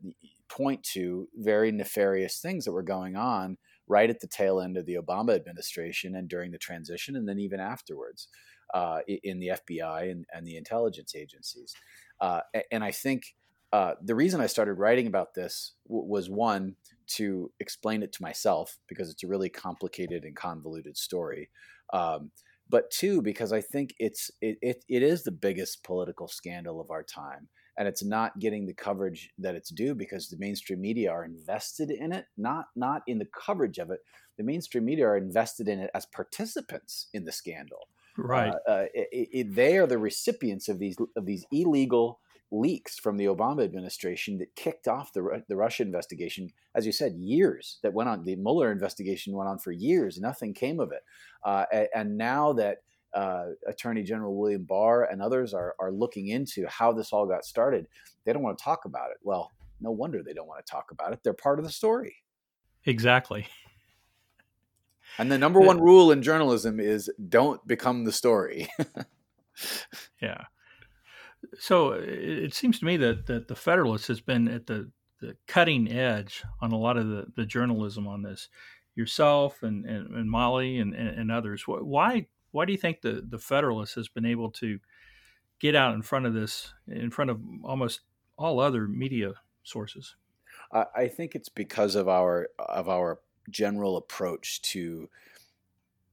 point 0.50 0.82
to 0.82 1.28
very 1.36 1.72
nefarious 1.72 2.40
things 2.40 2.66
that 2.66 2.72
were 2.72 2.84
going 2.84 3.16
on 3.16 3.58
right 3.88 4.10
at 4.10 4.20
the 4.20 4.28
tail 4.28 4.60
end 4.60 4.78
of 4.78 4.86
the 4.86 4.96
Obama 4.96 5.36
administration 5.36 6.16
and 6.16 6.30
during 6.30 6.52
the 6.52 6.58
transition, 6.58 7.16
and 7.16 7.28
then 7.28 7.40
even 7.40 7.60
afterwards 7.60 8.28
uh, 8.74 9.00
in 9.08 9.40
the 9.40 9.48
FBI 9.48 10.12
and, 10.12 10.26
and, 10.34 10.46
the 10.46 10.58
intelligence 10.58 11.16
agencies. 11.16 11.74
Uh, 12.20 12.42
and 12.70 12.84
I 12.84 12.92
think 12.92 13.36
uh, 13.72 13.94
the 14.02 14.16
reason 14.16 14.42
I 14.42 14.48
started 14.48 14.74
writing 14.74 15.08
about 15.08 15.34
this 15.34 15.74
w- 15.88 16.06
was 16.06 16.30
one 16.30 16.76
to 17.16 17.52
explain 17.60 18.04
it 18.04 18.14
to 18.14 18.22
myself 18.22 18.78
because 18.88 19.10
it's 19.10 19.24
a 19.24 19.28
really 19.28 19.50
complicated 19.50 20.24
and 20.24 20.36
convoluted 20.36 20.98
story. 20.98 21.50
Um, 21.94 22.32
but 22.70 22.92
two, 22.92 23.22
because 23.22 23.54
I 23.54 23.62
think 23.62 23.94
it's 24.00 24.30
it, 24.42 24.58
it, 24.62 24.84
it 24.90 25.04
is 25.04 25.24
the 25.24 25.32
biggest 25.32 25.84
political 25.84 26.28
scandal 26.28 26.82
of 26.82 26.92
our 26.92 27.04
time, 27.04 27.48
and 27.78 27.88
it's 27.88 28.04
not 28.04 28.40
getting 28.40 28.66
the 28.66 28.74
coverage 28.74 29.30
that 29.38 29.56
it's 29.56 29.70
due 29.70 29.96
because 29.96 30.28
the 30.28 30.38
mainstream 30.38 30.82
media 30.82 31.12
are 31.12 31.24
invested 31.24 31.92
in 31.92 32.12
it, 32.12 32.26
not 32.38 32.66
not 32.76 33.04
in 33.08 33.20
the 33.20 33.28
coverage 33.28 33.78
of 33.78 33.90
it. 33.90 34.00
The 34.38 34.44
mainstream 34.44 34.86
media 34.86 35.08
are 35.08 35.18
invested 35.18 35.68
in 35.68 35.80
it 35.80 35.90
as 35.96 36.06
participants 36.08 37.08
in 37.14 37.24
the 37.24 37.32
scandal. 37.32 37.88
Right. 38.18 38.54
Uh, 38.68 38.72
uh, 38.72 38.86
it, 38.94 39.30
it, 39.32 39.56
they 39.56 39.78
are 39.78 39.88
the 39.88 39.98
recipients 39.98 40.68
of 40.68 40.80
these 40.80 40.98
of 41.16 41.26
these 41.26 41.46
illegal 41.52 42.20
leaks 42.52 42.98
from 42.98 43.18
the 43.18 43.26
Obama 43.26 43.64
administration 43.64 44.38
that 44.38 44.56
kicked 44.56 44.88
off 44.88 45.14
the, 45.14 45.44
the 45.48 45.56
Russia 45.56 45.84
investigation. 45.84 46.52
As 46.76 46.86
you 46.86 46.92
said, 46.92 47.16
years 47.18 47.80
that 47.84 47.94
went 47.94 48.10
on. 48.10 48.24
The 48.24 48.36
Mueller 48.36 48.72
investigation 48.72 49.34
went 49.34 49.50
on 49.50 49.60
for 49.60 49.72
years. 49.72 50.20
Nothing 50.20 50.54
came 50.54 50.80
of 50.80 50.92
it. 50.92 51.04
Uh, 51.44 51.66
and 51.94 52.18
now 52.18 52.54
that 52.54 52.78
uh, 53.14 53.48
Attorney 53.68 54.04
General 54.04 54.36
William 54.36 54.64
Barr 54.64 55.06
and 55.06 55.22
others 55.22 55.54
are, 55.54 55.76
are 55.80 55.92
looking 55.92 56.28
into 56.28 56.66
how 56.68 56.94
this 56.94 57.12
all 57.12 57.26
got 57.26 57.46
started, 57.46 57.88
they 58.26 58.34
don't 58.34 58.44
want 58.44 58.58
to 58.58 58.64
talk 58.64 58.86
about 58.86 59.12
it. 59.12 59.18
Well, 59.24 59.52
no 59.82 59.92
wonder 59.92 60.24
they 60.24 60.34
don't 60.34 60.48
want 60.48 60.66
to 60.66 60.72
talk 60.72 60.92
about 60.92 61.14
it. 61.14 61.20
They're 61.24 61.34
part 61.34 61.60
of 61.60 61.66
the 61.66 61.72
story. 61.72 62.24
Exactly. 62.86 63.48
And 65.20 65.32
the 65.32 65.38
number 65.40 65.60
one 65.60 65.82
rule 65.82 66.12
in 66.12 66.22
journalism 66.22 66.80
is 66.80 67.10
don't 67.30 67.66
become 67.66 68.04
the 68.04 68.12
story. 68.12 68.68
yeah 70.22 70.44
so 71.60 71.92
it 71.92 72.54
seems 72.54 72.80
to 72.80 72.86
me 72.86 72.98
that, 72.98 73.28
that 73.28 73.48
the 73.48 73.56
Federalist 73.56 74.08
has 74.08 74.22
been 74.22 74.48
at 74.48 74.68
the, 74.68 74.92
the 75.22 75.36
cutting 75.48 75.92
edge 75.92 76.44
on 76.62 76.72
a 76.72 76.78
lot 76.78 76.98
of 76.98 77.08
the, 77.08 77.26
the 77.36 77.46
journalism 77.46 78.08
on 78.08 78.22
this. 78.22 78.50
Yourself 78.96 79.62
and, 79.62 79.86
and, 79.86 80.16
and 80.16 80.30
Molly 80.30 80.80
and, 80.80 80.94
and, 80.94 81.32
others. 81.32 81.68
Why 81.68 82.26
why 82.50 82.66
do 82.66 82.72
you 82.72 82.80
think 82.80 83.02
the, 83.02 83.24
the 83.28 83.38
Federalist 83.38 83.94
has 83.94 84.08
been 84.08 84.26
able 84.26 84.50
to 84.54 84.80
get 85.60 85.76
out 85.76 85.94
in 85.94 86.02
front 86.02 86.26
of 86.26 86.34
this, 86.34 86.74
in 86.88 87.12
front 87.12 87.30
of 87.30 87.40
almost 87.64 88.02
all 88.40 88.60
other 88.60 88.88
media 88.88 89.34
sources? 89.64 90.16
I 90.72 91.08
think 91.08 91.36
it's 91.36 91.50
because 91.50 91.96
of 91.96 92.10
our 92.10 92.50
of 92.58 92.90
our 92.90 93.20
general 93.50 93.96
approach 93.96 94.62
to 94.64 95.10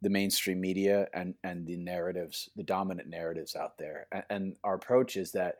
the 0.05 0.11
mainstream 0.11 0.61
media 0.61 1.09
and 1.15 1.35
and 1.43 1.67
the 1.67 1.77
narratives, 1.77 2.51
the 2.55 2.63
dominant 2.63 3.09
narratives 3.09 3.57
out 3.57 3.79
there. 3.79 4.07
And, 4.13 4.25
and 4.31 4.57
our 4.63 4.75
approach 4.75 5.17
is 5.17 5.33
that 5.33 5.57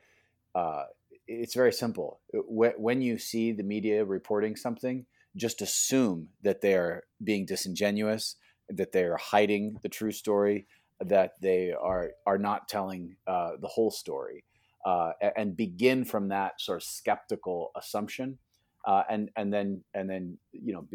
uh, 0.55 0.85
it's 1.27 1.55
very 1.55 1.73
simple. 1.73 2.21
When 2.33 3.01
you 3.01 3.19
see 3.19 3.53
the 3.53 3.63
media 3.63 4.05
reporting 4.05 4.55
something, 4.55 5.07
just 5.35 5.63
assume 5.63 6.29
that 6.43 6.61
they 6.61 6.75
are 6.75 7.05
being 7.25 7.47
disingenuous, 7.47 8.37
that 8.69 8.93
they 8.93 9.05
are 9.05 9.17
hiding 9.17 9.79
the 9.83 9.89
true 9.89 10.13
story, 10.13 10.67
that 11.01 11.33
they 11.41 11.73
are 11.73 12.11
are 12.27 12.39
not 12.39 12.69
telling 12.69 13.17
uh, 13.27 13.53
the 13.59 13.69
whole 13.69 13.91
story, 13.91 14.45
uh, 14.85 15.13
and 15.37 15.57
begin 15.57 16.05
from 16.05 16.29
that 16.29 16.61
sort 16.61 16.77
of 16.77 16.83
skeptical 16.83 17.71
assumption, 17.75 18.39
uh, 18.87 19.05
and 19.09 19.31
and 19.37 19.51
then 19.51 19.83
and 19.95 20.09
then 20.11 20.37
you 20.53 20.75
know 20.75 20.87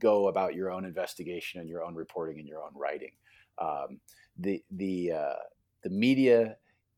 go 0.00 0.28
about 0.28 0.54
your 0.54 0.70
own 0.70 0.84
investigation 0.84 1.60
and 1.60 1.68
your 1.68 1.84
own 1.84 1.94
reporting 1.94 2.38
and 2.38 2.48
your 2.48 2.62
own 2.62 2.72
writing. 2.74 3.12
Um, 3.58 4.00
the 4.38 4.62
the 4.70 5.12
uh, 5.12 5.42
the 5.84 5.90
media 5.90 6.56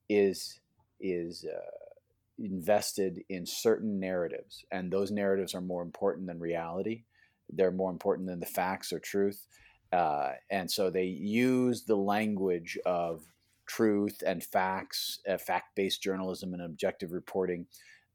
is 0.09 0.61
is 1.01 1.45
uh, 1.45 2.45
invested 2.45 3.23
in 3.29 3.45
certain 3.45 3.99
narratives, 3.99 4.65
and 4.71 4.91
those 4.91 5.11
narratives 5.11 5.55
are 5.55 5.61
more 5.61 5.83
important 5.83 6.27
than 6.27 6.38
reality. 6.38 7.05
They're 7.53 7.73
more 7.73 7.91
important 7.91 8.29
than 8.29 8.41
the 8.41 8.47
facts 8.47 8.93
or 8.93 8.99
truth, 8.99 9.47
uh, 9.93 10.33
and 10.51 10.71
so 10.71 10.88
they 10.88 11.05
use 11.05 11.83
the 11.83 11.97
language 11.97 12.79
of 12.87 13.25
truth 13.67 14.23
and 14.27 14.43
facts, 14.43 15.21
uh, 15.29 15.38
fact-based 15.38 16.03
journalism, 16.03 16.53
and 16.53 16.62
objective 16.62 17.12
reporting 17.12 17.67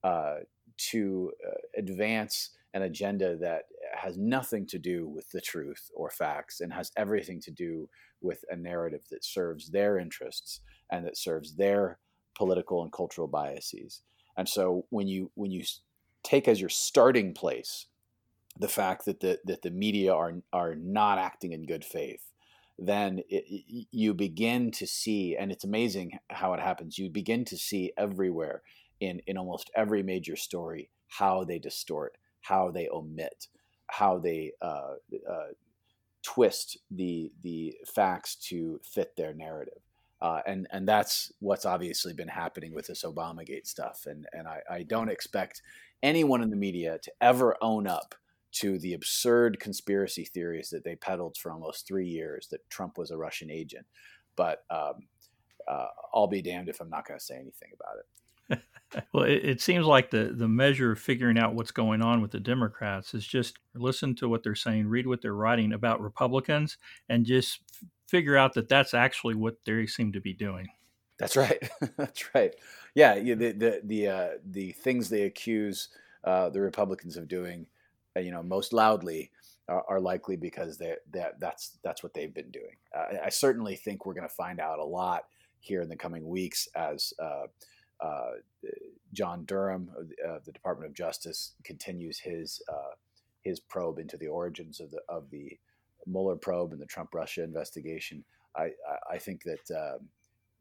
uh, 0.04 0.38
to 0.78 1.32
uh, 1.46 1.58
advance 1.78 2.52
an 2.74 2.84
agenda 2.84 3.36
that 3.38 3.64
has 3.98 4.18
nothing 4.18 4.66
to 4.68 4.80
do 4.80 5.08
with 5.08 5.30
the 5.32 5.42
truth 5.42 5.90
or 5.96 6.10
facts 6.10 6.62
and 6.62 6.74
has 6.74 6.92
everything 6.98 7.42
to 7.42 7.52
do 7.52 7.90
with 8.22 8.44
a 8.50 8.56
narrative 8.56 9.02
that 9.12 9.24
serves 9.24 9.70
their 9.70 9.98
interests 9.98 10.62
and 10.92 11.06
that 11.06 11.18
serves 11.18 11.56
their 11.56 12.00
political 12.36 12.84
and 12.84 12.92
cultural 12.92 13.28
biases. 13.28 14.02
And 14.38 14.48
so 14.48 14.86
when 14.90 15.08
you 15.08 15.32
when 15.36 15.52
you 15.52 15.64
take 16.24 16.48
as 16.48 16.60
your 16.60 16.70
starting 16.70 17.34
place 17.34 17.88
the 18.60 18.68
fact 18.68 19.06
that 19.06 19.20
the 19.20 19.40
that 19.46 19.62
the 19.62 19.72
media 19.72 20.14
are 20.14 20.34
are 20.54 20.76
not 20.76 21.18
acting 21.18 21.52
in 21.52 21.66
good 21.66 21.86
faith, 21.86 22.32
then 22.78 23.22
it, 23.30 23.46
you 23.92 24.14
begin 24.14 24.72
to 24.72 24.88
see, 24.88 25.36
and 25.36 25.52
it's 25.52 25.64
amazing 25.64 26.20
how 26.30 26.54
it 26.54 26.60
happens. 26.60 26.98
You 26.98 27.10
begin 27.10 27.46
to 27.46 27.58
see 27.58 27.92
everywhere 27.98 28.62
in 29.00 29.22
in 29.28 29.38
almost 29.38 29.72
every 29.76 30.04
major 30.04 30.36
story 30.36 30.90
how 31.10 31.44
they 31.44 31.60
distort, 31.60 32.18
how 32.42 32.72
they 32.72 32.88
omit, 32.90 33.48
how 33.88 34.20
they 34.20 34.52
uh, 34.62 34.96
uh, 35.30 35.48
twist 36.24 36.78
the 36.92 37.32
the 37.42 37.76
facts 37.86 38.36
to 38.36 38.80
fit 38.84 39.16
their 39.16 39.34
narrative. 39.34 39.82
Uh, 40.22 40.42
and 40.48 40.68
and 40.72 40.88
that's 40.88 41.32
what's 41.40 41.66
obviously 41.66 42.14
been 42.14 42.28
happening 42.28 42.74
with 42.74 42.88
this 42.88 43.04
Obamagate 43.04 43.68
stuff. 43.68 44.06
And 44.06 44.26
and 44.34 44.48
I, 44.48 44.62
I 44.70 44.84
don't 44.84 45.10
expect 45.10 45.62
anyone 46.04 46.42
in 46.42 46.50
the 46.50 46.56
media 46.56 47.00
to 47.02 47.12
ever 47.22 47.56
own 47.62 47.88
up 47.88 48.16
to 48.54 48.80
the 48.80 48.94
absurd 48.94 49.60
conspiracy 49.60 50.26
theories 50.26 50.70
that 50.70 50.84
they 50.84 50.96
peddled 50.96 51.38
for 51.38 51.52
almost 51.52 51.86
three 51.86 52.08
years 52.08 52.48
that 52.50 52.68
Trump 52.70 52.98
was 52.98 53.12
a 53.12 53.18
Russian 53.18 53.52
agent. 53.52 53.86
But 54.36 54.64
um, 54.70 55.08
uh, 55.68 55.88
I'll 56.14 56.28
be 56.28 56.42
damned 56.42 56.70
if 56.70 56.80
I'm 56.80 56.90
not 56.90 57.08
going 57.08 57.20
to 57.20 57.26
say 57.26 57.36
anything 57.36 57.70
about 57.74 58.00
it. 58.00 58.06
well, 59.14 59.24
it, 59.24 59.44
it, 59.44 59.62
seems 59.62 59.86
like 59.86 60.10
the 60.10 60.34
the 60.36 60.48
measure 60.48 60.92
of 60.92 61.00
figuring 61.00 61.38
out 61.38 61.56
what's 61.56 61.72
going 61.72 62.02
on 62.02 62.22
with 62.22 62.32
the 62.32 62.40
Democrats 62.40 63.14
is 63.14 63.26
just 63.26 63.58
listen 63.76 64.16
to 64.16 64.30
what 64.30 64.44
they're 64.44 64.56
saying, 64.56 64.88
read 64.88 65.08
what 65.08 65.22
they're 65.22 65.34
writing 65.34 65.74
about 65.74 66.02
Republicans, 66.02 66.78
and 67.10 67.26
just 67.26 67.62
figure 68.08 68.38
out 68.38 68.54
that 68.54 68.70
that's 68.70 68.94
actually 68.94 69.36
what 69.36 69.58
they 69.66 69.86
seem 69.86 70.12
to 70.14 70.22
be 70.22 70.34
doing. 70.34 70.68
That's 71.20 71.36
right. 71.36 71.70
that's 71.98 72.34
right. 72.34 72.56
Yeah, 72.96 73.16
the 73.20 73.34
the 73.34 73.82
the 73.84 74.08
uh, 74.08 74.30
the 74.46 74.72
things 74.72 75.10
they 75.10 75.24
accuse 75.24 75.90
uh, 76.24 76.50
the 76.50 76.62
Republicans 76.62 77.18
of 77.18 77.28
doing, 77.28 77.66
uh, 78.16 78.20
you 78.20 78.32
know, 78.32 78.44
most 78.44 78.74
loudly 78.74 79.32
are, 79.68 79.84
are 79.88 80.00
likely 80.00 80.36
because 80.36 80.78
they 80.78 80.96
that 81.12 81.40
that's 81.40 81.78
that's 81.84 82.04
what 82.04 82.14
they've 82.14 82.34
been 82.34 82.52
doing. 82.52 82.76
Uh, 82.96 83.18
I 83.26 83.30
certainly 83.30 83.76
think 83.76 84.06
we're 84.06 84.14
going 84.14 84.28
to 84.28 84.34
find 84.34 84.60
out 84.60 84.80
a 84.80 84.84
lot 84.84 85.26
here 85.60 85.82
in 85.82 85.90
the 85.90 85.96
coming 85.96 86.28
weeks 86.28 86.68
as. 86.76 87.14
Uh, 88.00 88.08
uh, 88.08 88.32
John 89.14 89.46
Durham 89.46 89.90
of 90.26 90.46
the, 90.46 90.52
Department 90.52 90.90
of 90.90 90.96
Justice 90.96 91.54
continues 91.64 92.20
his 92.20 92.62
his 93.44 93.60
probe 93.60 93.98
into 93.98 94.18
the 94.18 94.28
origins 94.28 94.80
of 94.80 94.92
the 94.92 95.00
of 95.10 95.30
the 95.32 95.58
Mueller 96.08 96.36
probe 96.36 96.72
and 96.72 96.82
the 96.82 96.86
Trump 96.86 97.14
Russia 97.14 97.44
investigation, 97.44 98.24
I, 98.56 98.72
I 99.12 99.18
think 99.18 99.44
that 99.44 99.76
um, 99.76 100.08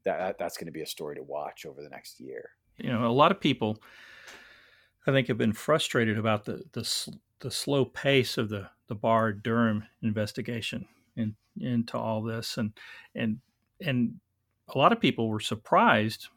that 0.04 0.38
that's 0.38 0.56
going 0.56 0.66
to 0.66 0.72
be 0.72 0.82
a 0.82 0.86
story 0.86 1.16
to 1.16 1.22
watch 1.22 1.64
over 1.66 1.82
the 1.82 1.88
next 1.88 2.20
year. 2.20 2.50
You 2.78 2.90
know, 2.90 3.06
a 3.06 3.12
lot 3.12 3.32
of 3.32 3.40
people, 3.40 3.82
I 5.06 5.12
think, 5.12 5.28
have 5.28 5.38
been 5.38 5.52
frustrated 5.52 6.18
about 6.18 6.44
the 6.44 6.62
the, 6.72 7.16
the 7.40 7.50
slow 7.50 7.84
pace 7.84 8.38
of 8.38 8.48
the 8.48 8.68
the 8.88 8.94
Barr 8.94 9.32
Durham 9.32 9.84
investigation 10.02 10.86
in, 11.16 11.34
into 11.58 11.98
all 11.98 12.22
this, 12.22 12.56
and 12.56 12.72
and 13.14 13.38
and 13.80 14.20
a 14.68 14.78
lot 14.78 14.92
of 14.92 15.00
people 15.00 15.28
were 15.28 15.40
surprised 15.40 16.28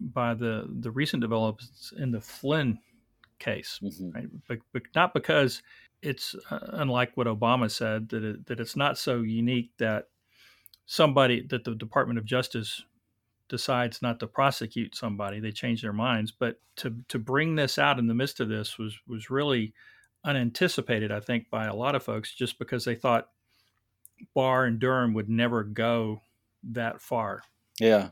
by 0.00 0.34
the 0.34 0.66
the 0.80 0.90
recent 0.90 1.20
developments 1.20 1.92
in 1.96 2.10
the 2.10 2.20
Flynn 2.20 2.78
case, 3.38 3.80
mm-hmm. 3.82 4.10
right? 4.10 4.28
But, 4.48 4.58
but, 4.72 4.82
not 4.94 5.14
because 5.14 5.62
it's 6.02 6.34
uh, 6.50 6.58
unlike 6.72 7.16
what 7.16 7.26
Obama 7.26 7.70
said 7.70 8.08
that 8.10 8.24
it, 8.24 8.46
that 8.46 8.60
it's 8.60 8.76
not 8.76 8.98
so 8.98 9.20
unique 9.22 9.70
that 9.78 10.08
somebody 10.86 11.46
that 11.50 11.64
the 11.64 11.74
Department 11.74 12.18
of 12.18 12.24
Justice 12.24 12.82
decides 13.50 14.00
not 14.00 14.20
to 14.20 14.26
prosecute 14.28 14.94
somebody 14.94 15.40
they 15.40 15.50
change 15.50 15.82
their 15.82 15.92
minds 15.92 16.30
but 16.30 16.60
to 16.76 16.94
to 17.08 17.18
bring 17.18 17.56
this 17.56 17.78
out 17.78 17.98
in 17.98 18.06
the 18.06 18.14
midst 18.14 18.38
of 18.38 18.48
this 18.48 18.78
was 18.78 18.96
was 19.08 19.28
really 19.28 19.74
unanticipated 20.24 21.10
i 21.10 21.18
think 21.18 21.50
by 21.50 21.66
a 21.66 21.74
lot 21.74 21.96
of 21.96 22.02
folks 22.02 22.32
just 22.32 22.60
because 22.60 22.84
they 22.84 22.94
thought 22.94 23.28
barr 24.34 24.66
and 24.66 24.78
durham 24.78 25.12
would 25.12 25.28
never 25.28 25.64
go 25.64 26.20
that 26.62 27.00
far 27.00 27.42
yeah 27.80 28.10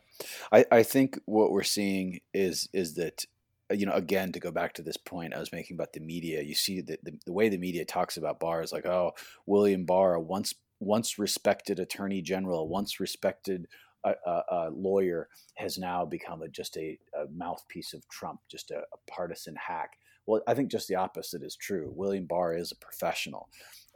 i 0.53 0.65
i 0.73 0.83
think 0.83 1.19
what 1.27 1.53
we're 1.53 1.63
seeing 1.63 2.21
is 2.35 2.69
is 2.73 2.95
that 2.95 3.25
uh, 3.71 3.75
you 3.75 3.87
know, 3.87 3.93
again, 3.93 4.33
to 4.33 4.41
go 4.41 4.51
back 4.51 4.73
to 4.75 4.83
this 4.83 4.97
point 4.97 5.35
I 5.35 5.39
was 5.39 5.53
making 5.53 5.77
about 5.77 5.93
the 5.93 6.01
media, 6.01 6.43
you 6.43 6.55
see 6.55 6.81
that 6.83 7.05
the, 7.05 7.19
the 7.27 7.33
way 7.33 7.49
the 7.49 7.59
media 7.59 7.85
talks 7.85 8.17
about 8.17 8.41
Barr 8.41 8.63
is 8.63 8.73
like, 8.73 8.87
oh, 8.87 9.13
William 9.47 9.85
Barr, 9.85 10.15
a 10.15 10.21
once 10.21 10.55
once 10.81 11.19
respected 11.19 11.81
attorney 11.81 12.23
general, 12.23 12.69
once 12.69 13.01
respected 13.01 13.67
uh, 14.05 14.13
uh, 14.27 14.43
uh, 14.51 14.71
lawyer, 14.73 15.29
has 15.57 15.77
now 15.77 16.05
become 16.05 16.43
a, 16.43 16.49
just 16.49 16.77
a, 16.77 16.97
a, 17.15 17.27
mouthpiece 17.35 17.93
of 17.95 18.09
Trump, 18.09 18.39
just 18.49 18.71
a, 18.71 18.79
a, 18.79 19.11
partisan 19.11 19.57
hack. 19.57 19.91
Well, 20.25 20.41
I 20.47 20.55
think 20.55 20.71
just 20.71 20.87
the 20.87 20.95
opposite 20.95 21.43
is 21.43 21.57
true. 21.57 21.93
William 21.97 22.27
Barr 22.27 22.57
is 22.57 22.71
a 22.71 22.77
professional, 22.77 23.49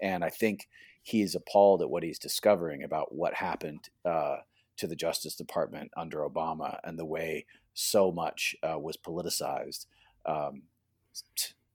and 0.03 0.25
I 0.25 0.29
think 0.29 0.69
he's 1.03 1.37
appalled 1.37 1.83
at 1.83 1.91
what 1.91 2.03
he's 2.03 2.19
discovering 2.19 2.83
about 2.83 3.15
what 3.15 3.35
happened 3.35 3.89
uh, 4.05 4.39
to 4.77 4.87
the 4.87 4.97
Justice 4.97 5.35
Department 5.35 5.91
under 5.97 6.19
Obama 6.19 6.79
and 6.85 6.99
the 6.99 7.05
way 7.05 7.47
so 7.75 8.13
much 8.13 8.55
uh, 8.63 8.79
was 8.79 8.97
politicized, 8.97 9.87
um, 10.27 10.63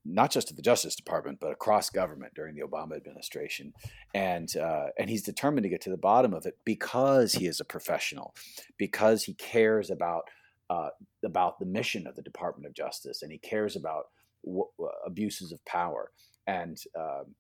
not 0.05 0.31
just 0.31 0.49
at 0.49 0.55
the 0.55 0.61
Justice 0.61 0.95
Department, 0.95 1.39
but 1.39 1.51
across 1.51 1.89
government 1.89 2.33
during 2.33 2.55
the 2.55 2.61
Obama 2.61 2.95
administration. 2.95 3.73
And 4.13 4.55
uh, 4.55 4.87
and 4.97 5.09
he's 5.09 5.23
determined 5.23 5.63
to 5.63 5.69
get 5.69 5.81
to 5.81 5.89
the 5.89 5.97
bottom 5.97 6.33
of 6.33 6.45
it 6.45 6.57
because 6.63 7.33
he 7.33 7.45
is 7.45 7.59
a 7.59 7.65
professional, 7.65 8.33
because 8.77 9.23
he 9.23 9.33
cares 9.33 9.89
about 9.89 10.23
uh, 10.69 10.89
about 11.23 11.59
the 11.59 11.65
mission 11.65 12.07
of 12.07 12.15
the 12.15 12.21
Department 12.21 12.67
of 12.67 12.73
Justice, 12.73 13.21
and 13.21 13.31
he 13.31 13.37
cares 13.37 13.75
about 13.75 14.07
w- 14.45 14.69
abuses 15.05 15.51
of 15.51 15.63
power. 15.65 16.11
And 16.45 16.77
um, 16.97 17.35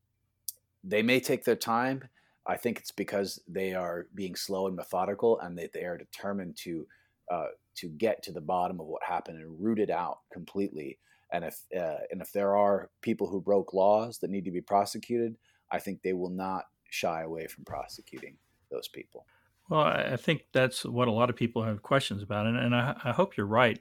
they 0.83 1.01
may 1.01 1.19
take 1.19 1.43
their 1.45 1.55
time. 1.55 2.09
I 2.47 2.57
think 2.57 2.79
it's 2.79 2.91
because 2.91 3.41
they 3.47 3.73
are 3.73 4.07
being 4.15 4.35
slow 4.35 4.67
and 4.67 4.75
methodical, 4.75 5.39
and 5.39 5.57
that 5.57 5.73
they 5.73 5.83
are 5.83 5.97
determined 5.97 6.57
to 6.63 6.87
uh, 7.31 7.47
to 7.75 7.89
get 7.89 8.23
to 8.23 8.31
the 8.31 8.41
bottom 8.41 8.79
of 8.79 8.87
what 8.87 9.03
happened 9.03 9.39
and 9.41 9.61
root 9.61 9.79
it 9.79 9.89
out 9.89 10.19
completely. 10.31 10.97
And 11.31 11.43
if 11.43 11.59
uh, 11.77 11.97
and 12.09 12.21
if 12.21 12.31
there 12.31 12.55
are 12.55 12.89
people 13.01 13.27
who 13.27 13.41
broke 13.41 13.73
laws 13.73 14.19
that 14.19 14.29
need 14.29 14.45
to 14.45 14.51
be 14.51 14.61
prosecuted, 14.61 15.35
I 15.71 15.79
think 15.79 16.01
they 16.01 16.13
will 16.13 16.29
not 16.29 16.63
shy 16.89 17.21
away 17.23 17.47
from 17.47 17.65
prosecuting 17.65 18.37
those 18.71 18.87
people. 18.87 19.25
Well, 19.69 19.81
I 19.81 20.15
think 20.15 20.45
that's 20.53 20.85
what 20.85 21.09
a 21.09 21.11
lot 21.11 21.29
of 21.29 21.35
people 21.35 21.61
have 21.63 21.81
questions 21.81 22.23
about, 22.23 22.47
and, 22.47 22.57
and 22.57 22.73
I, 22.73 22.95
I 23.03 23.11
hope 23.11 23.35
you're 23.35 23.45
right 23.45 23.77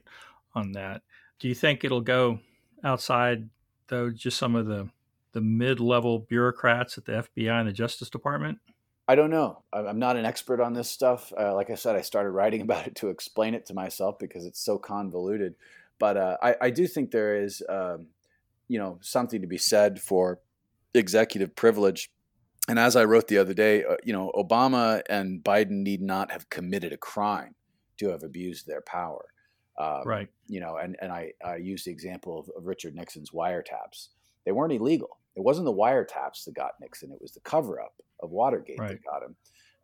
on 0.52 0.72
that. 0.72 1.02
Do 1.38 1.46
you 1.46 1.54
think 1.54 1.84
it'll 1.84 2.00
go 2.00 2.40
outside, 2.82 3.48
though, 3.86 4.10
just 4.10 4.36
some 4.36 4.56
of 4.56 4.66
the 4.66 4.88
the 5.36 5.42
mid-level 5.42 6.20
bureaucrats 6.20 6.96
at 6.96 7.04
the 7.04 7.12
FBI 7.12 7.60
and 7.60 7.68
the 7.68 7.72
Justice 7.72 8.08
Department? 8.08 8.58
I 9.06 9.16
don't 9.16 9.28
know. 9.28 9.62
I'm 9.70 9.98
not 9.98 10.16
an 10.16 10.24
expert 10.24 10.62
on 10.62 10.72
this 10.72 10.88
stuff. 10.88 11.30
Uh, 11.38 11.54
like 11.54 11.68
I 11.68 11.74
said, 11.74 11.94
I 11.94 12.00
started 12.00 12.30
writing 12.30 12.60
about 12.62 12.86
it 12.86 12.94
to 12.96 13.10
explain 13.10 13.52
it 13.52 13.66
to 13.66 13.74
myself 13.74 14.18
because 14.18 14.46
it's 14.46 14.64
so 14.64 14.78
convoluted. 14.78 15.54
But 15.98 16.16
uh, 16.16 16.36
I, 16.42 16.56
I, 16.62 16.70
do 16.70 16.86
think 16.86 17.10
there 17.10 17.36
is, 17.36 17.62
um, 17.68 18.06
you 18.66 18.78
know, 18.78 18.98
something 19.02 19.42
to 19.42 19.46
be 19.46 19.58
said 19.58 20.00
for 20.00 20.40
executive 20.94 21.54
privilege. 21.54 22.10
And 22.66 22.78
as 22.78 22.96
I 22.96 23.04
wrote 23.04 23.28
the 23.28 23.38
other 23.38 23.54
day, 23.54 23.84
uh, 23.84 23.96
you 24.04 24.14
know, 24.14 24.32
Obama 24.34 25.02
and 25.10 25.44
Biden 25.44 25.82
need 25.82 26.00
not 26.00 26.32
have 26.32 26.48
committed 26.48 26.94
a 26.94 26.98
crime 26.98 27.54
to 27.98 28.08
have 28.08 28.22
abused 28.22 28.66
their 28.66 28.80
power. 28.80 29.26
Um, 29.78 30.02
right. 30.06 30.28
You 30.48 30.60
know, 30.60 30.76
and, 30.76 30.96
and 31.02 31.12
I, 31.12 31.32
I 31.44 31.56
used 31.56 31.86
the 31.86 31.90
example 31.90 32.40
of, 32.40 32.50
of 32.56 32.66
Richard 32.66 32.94
Nixon's 32.94 33.30
wiretaps. 33.30 34.08
They 34.46 34.52
weren't 34.52 34.72
illegal. 34.72 35.18
It 35.36 35.44
wasn't 35.44 35.66
the 35.66 35.72
wiretaps 35.72 36.44
that 36.44 36.54
got 36.54 36.72
Nixon; 36.80 37.12
it 37.12 37.20
was 37.20 37.32
the 37.32 37.40
cover 37.40 37.80
up 37.80 37.94
of 38.20 38.30
Watergate 38.30 38.78
right. 38.78 38.90
that 38.90 39.04
got 39.04 39.22
him. 39.22 39.36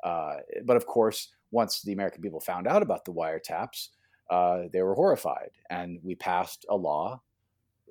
Uh, 0.02 0.36
but 0.64 0.76
of 0.76 0.86
course, 0.86 1.28
once 1.50 1.82
the 1.82 1.92
American 1.92 2.22
people 2.22 2.40
found 2.40 2.66
out 2.66 2.82
about 2.82 3.04
the 3.04 3.12
wiretaps, 3.12 3.88
uh, 4.30 4.62
they 4.72 4.82
were 4.82 4.94
horrified, 4.94 5.50
and 5.70 6.00
we 6.02 6.14
passed 6.14 6.64
a 6.68 6.76
law, 6.76 7.20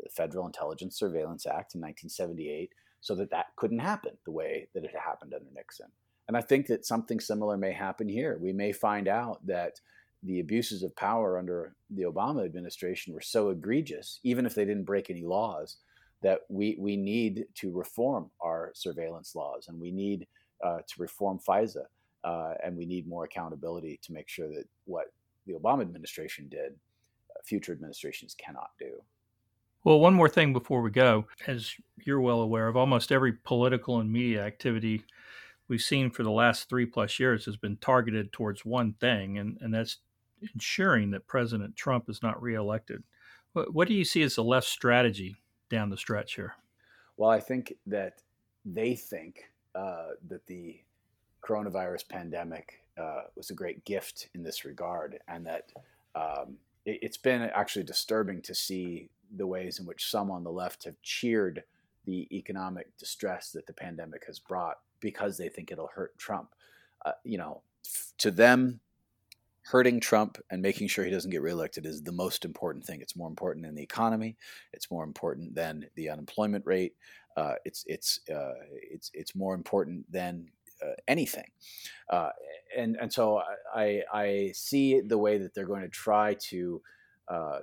the 0.02 0.10
Federal 0.10 0.46
Intelligence 0.46 0.98
Surveillance 0.98 1.46
Act 1.46 1.76
in 1.76 1.82
1978, 1.82 2.72
so 3.00 3.16
that 3.16 3.30
that 3.32 3.48
couldn't 3.56 3.80
happen 3.80 4.18
the 4.26 4.32
way 4.32 4.68
that 4.74 4.84
it 4.84 4.92
happened 4.96 5.34
under 5.34 5.50
Nixon. 5.54 5.88
And 6.28 6.38
I 6.38 6.42
think 6.42 6.68
that 6.68 6.86
something 6.86 7.20
similar 7.20 7.58
may 7.58 7.74
happen 7.74 8.08
here. 8.08 8.38
We 8.42 8.54
may 8.54 8.72
find 8.72 9.08
out 9.08 9.46
that 9.46 9.80
the 10.24 10.40
abuses 10.40 10.84
of 10.84 10.96
power 10.96 11.38
under 11.38 11.76
the 11.90 12.04
Obama 12.04 12.46
administration 12.46 13.14
were 13.14 13.22
so 13.22 13.50
egregious, 13.50 14.20
even 14.24 14.46
if 14.46 14.56
they 14.56 14.66
didn't 14.66 14.86
break 14.86 15.10
any 15.10 15.24
laws, 15.24 15.78
that 16.22 16.42
we, 16.50 16.78
we 16.80 16.96
need 16.96 17.46
to 17.56 17.72
reform 17.72 18.30
our 18.42 18.72
surveillance 18.76 19.36
laws 19.36 19.68
and 19.68 19.80
we 19.80 19.92
need 19.92 20.28
uh, 20.64 20.78
to 20.88 21.02
reform 21.02 21.40
FISA 21.40 21.86
uh, 22.24 22.54
and 22.64 22.78
we 22.78 22.86
need 22.86 23.08
more 23.08 23.24
accountability 23.24 24.00
to 24.04 24.14
make 24.14 24.30
sure 24.30 24.48
that 24.48 24.66
what 24.86 25.12
the 25.48 25.54
Obama 25.54 25.82
administration 25.82 26.48
did, 26.50 26.74
uh, 27.32 27.42
future 27.44 27.72
administrations 27.72 28.36
cannot 28.36 28.70
do. 28.80 29.02
Well, 29.84 30.00
one 30.00 30.14
more 30.14 30.30
thing 30.30 30.54
before 30.54 30.82
we 30.82 30.92
go. 30.92 31.26
As 31.48 31.74
you're 32.06 32.22
well 32.22 32.42
aware 32.42 32.68
of, 32.68 32.78
almost 32.78 33.12
every 33.12 33.34
political 33.34 34.00
and 34.00 34.12
media 34.12 34.44
activity 34.44 35.04
we've 35.68 35.82
seen 35.82 36.12
for 36.12 36.22
the 36.22 36.30
last 36.30 36.70
three 36.70 36.86
plus 36.86 37.20
years 37.20 37.46
has 37.46 37.58
been 37.58 37.78
targeted 37.78 38.32
towards 38.32 38.64
one 38.64 38.94
thing, 38.94 39.40
and, 39.40 39.58
and 39.62 39.74
that's 39.74 39.98
ensuring 40.54 41.12
that 41.12 41.26
President 41.26 41.76
Trump 41.76 42.10
is 42.10 42.22
not 42.22 42.42
reelected. 42.42 43.04
What, 43.54 43.74
what 43.74 43.88
do 43.88 43.96
you 43.96 44.06
see 44.06 44.22
as 44.22 44.36
the 44.36 44.44
left 44.44 44.68
strategy 44.68 45.36
down 45.72 45.90
the 45.90 45.98
stretch 45.98 46.36
here? 46.36 46.54
Well, 47.18 47.32
I 47.32 47.40
think 47.40 47.74
that 47.88 48.22
they 48.64 48.94
think 48.94 49.50
uh, 49.74 50.10
that 50.28 50.46
the 50.46 50.80
coronavirus 51.42 52.08
pandemic 52.08 52.84
uh, 52.98 53.22
was 53.36 53.50
a 53.50 53.56
great 53.56 53.84
gift 53.86 54.30
in 54.36 54.44
this 54.44 54.66
regard, 54.66 55.18
and 55.28 55.46
that 55.48 55.72
um, 56.14 56.58
it, 56.86 57.04
has 57.04 57.18
been 57.18 57.42
actually 57.42 57.84
disturbing 57.84 58.42
to 58.44 58.54
see 58.54 59.10
the 59.36 59.48
ways 59.48 59.80
in 59.80 59.86
which 59.86 60.10
some 60.10 60.30
on 60.30 60.44
the 60.44 60.52
left 60.52 60.84
have 60.84 61.02
cheered 61.02 61.64
the 62.06 62.28
economic 62.36 62.96
distress 62.98 63.52
that 63.52 63.66
the 63.66 63.74
pandemic 63.74 64.26
has 64.28 64.40
brought 64.40 64.80
because 65.00 65.38
they 65.38 65.50
think 65.50 65.72
it'll 65.72 65.92
hurt 65.96 66.18
Trump. 66.18 66.50
Uh, 67.06 67.14
you 67.24 67.38
know, 67.38 67.62
to 68.18 68.30
them, 68.30 68.80
hurting 69.64 70.00
Trump 70.00 70.38
and 70.50 70.62
making 70.62 70.88
sure 70.88 71.06
he 71.06 71.12
doesn't 71.12 71.32
get 71.32 71.42
reelected 71.42 71.86
is 71.86 72.02
the 72.02 72.12
most 72.12 72.46
important 72.46 72.86
thing. 72.86 73.02
It's 73.02 73.16
more 73.16 73.30
important 73.30 73.66
than 73.66 73.76
the 73.76 73.84
economy. 73.84 74.36
It's 74.74 74.90
more 74.90 75.04
important 75.04 75.56
than 75.56 75.86
the 75.96 76.10
unemployment 76.10 76.66
rate. 76.66 76.96
Uh, 77.38 77.54
it's 77.64 77.84
it's 77.88 78.20
uh, 78.30 78.54
it's 78.72 79.12
it's 79.14 79.36
more 79.36 79.54
important 79.54 80.12
than 80.12 80.48
uh, 80.84 80.94
anything. 81.08 81.50
Uh, 82.10 82.30
and 82.78 82.98
and 83.00 83.12
so 83.12 83.42
I 83.74 84.02
I 84.12 84.52
see 84.54 85.00
the 85.02 85.18
way 85.18 85.38
that 85.38 85.54
they're 85.54 85.66
going 85.66 85.82
to 85.82 85.90
try 85.90 86.36
to 86.50 86.82
uh, 87.28 87.60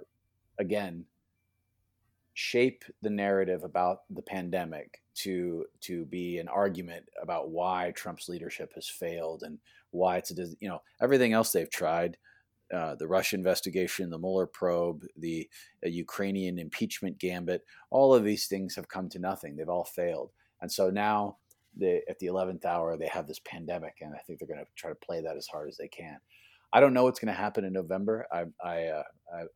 again 0.58 1.04
shape 2.34 2.84
the 3.02 3.10
narrative 3.10 3.64
about 3.64 4.02
the 4.10 4.22
pandemic 4.22 5.02
to 5.16 5.66
to 5.80 6.04
be 6.06 6.38
an 6.38 6.48
argument 6.48 7.04
about 7.20 7.50
why 7.50 7.92
Trump's 7.96 8.28
leadership 8.28 8.72
has 8.74 8.88
failed 8.88 9.42
and 9.42 9.58
why 9.90 10.16
it's 10.18 10.30
a 10.30 10.46
you 10.60 10.68
know 10.68 10.80
everything 11.00 11.32
else 11.32 11.52
they've 11.52 11.70
tried 11.70 12.16
uh, 12.72 12.94
the 12.96 13.08
Russia 13.08 13.36
investigation, 13.36 14.10
the 14.10 14.18
Mueller 14.18 14.46
probe, 14.46 15.04
the 15.16 15.48
uh, 15.84 15.88
Ukrainian 15.88 16.58
impeachment 16.58 17.18
gambit, 17.18 17.62
all 17.90 18.14
of 18.14 18.24
these 18.24 18.46
things 18.46 18.76
have 18.76 18.88
come 18.88 19.08
to 19.10 19.18
nothing. 19.18 19.56
They've 19.56 19.68
all 19.68 19.84
failed. 19.84 20.32
And 20.60 20.70
so 20.70 20.90
now, 20.90 21.38
they, 21.74 22.02
at 22.08 22.18
the 22.18 22.26
11th 22.26 22.64
hour, 22.64 22.96
they 22.96 23.06
have 23.06 23.26
this 23.26 23.40
pandemic, 23.44 23.94
and 24.00 24.12
I 24.14 24.18
think 24.18 24.38
they're 24.38 24.48
going 24.48 24.60
to 24.60 24.70
try 24.76 24.90
to 24.90 24.96
play 24.96 25.22
that 25.22 25.36
as 25.36 25.46
hard 25.46 25.68
as 25.68 25.76
they 25.76 25.88
can. 25.88 26.18
I 26.72 26.80
don't 26.80 26.92
know 26.92 27.04
what's 27.04 27.20
going 27.20 27.32
to 27.32 27.40
happen 27.40 27.64
in 27.64 27.72
November. 27.72 28.26
I, 28.30 28.44
I, 28.62 28.84
uh, 28.86 29.02
I 29.32 29.42
uh, 29.42 29.46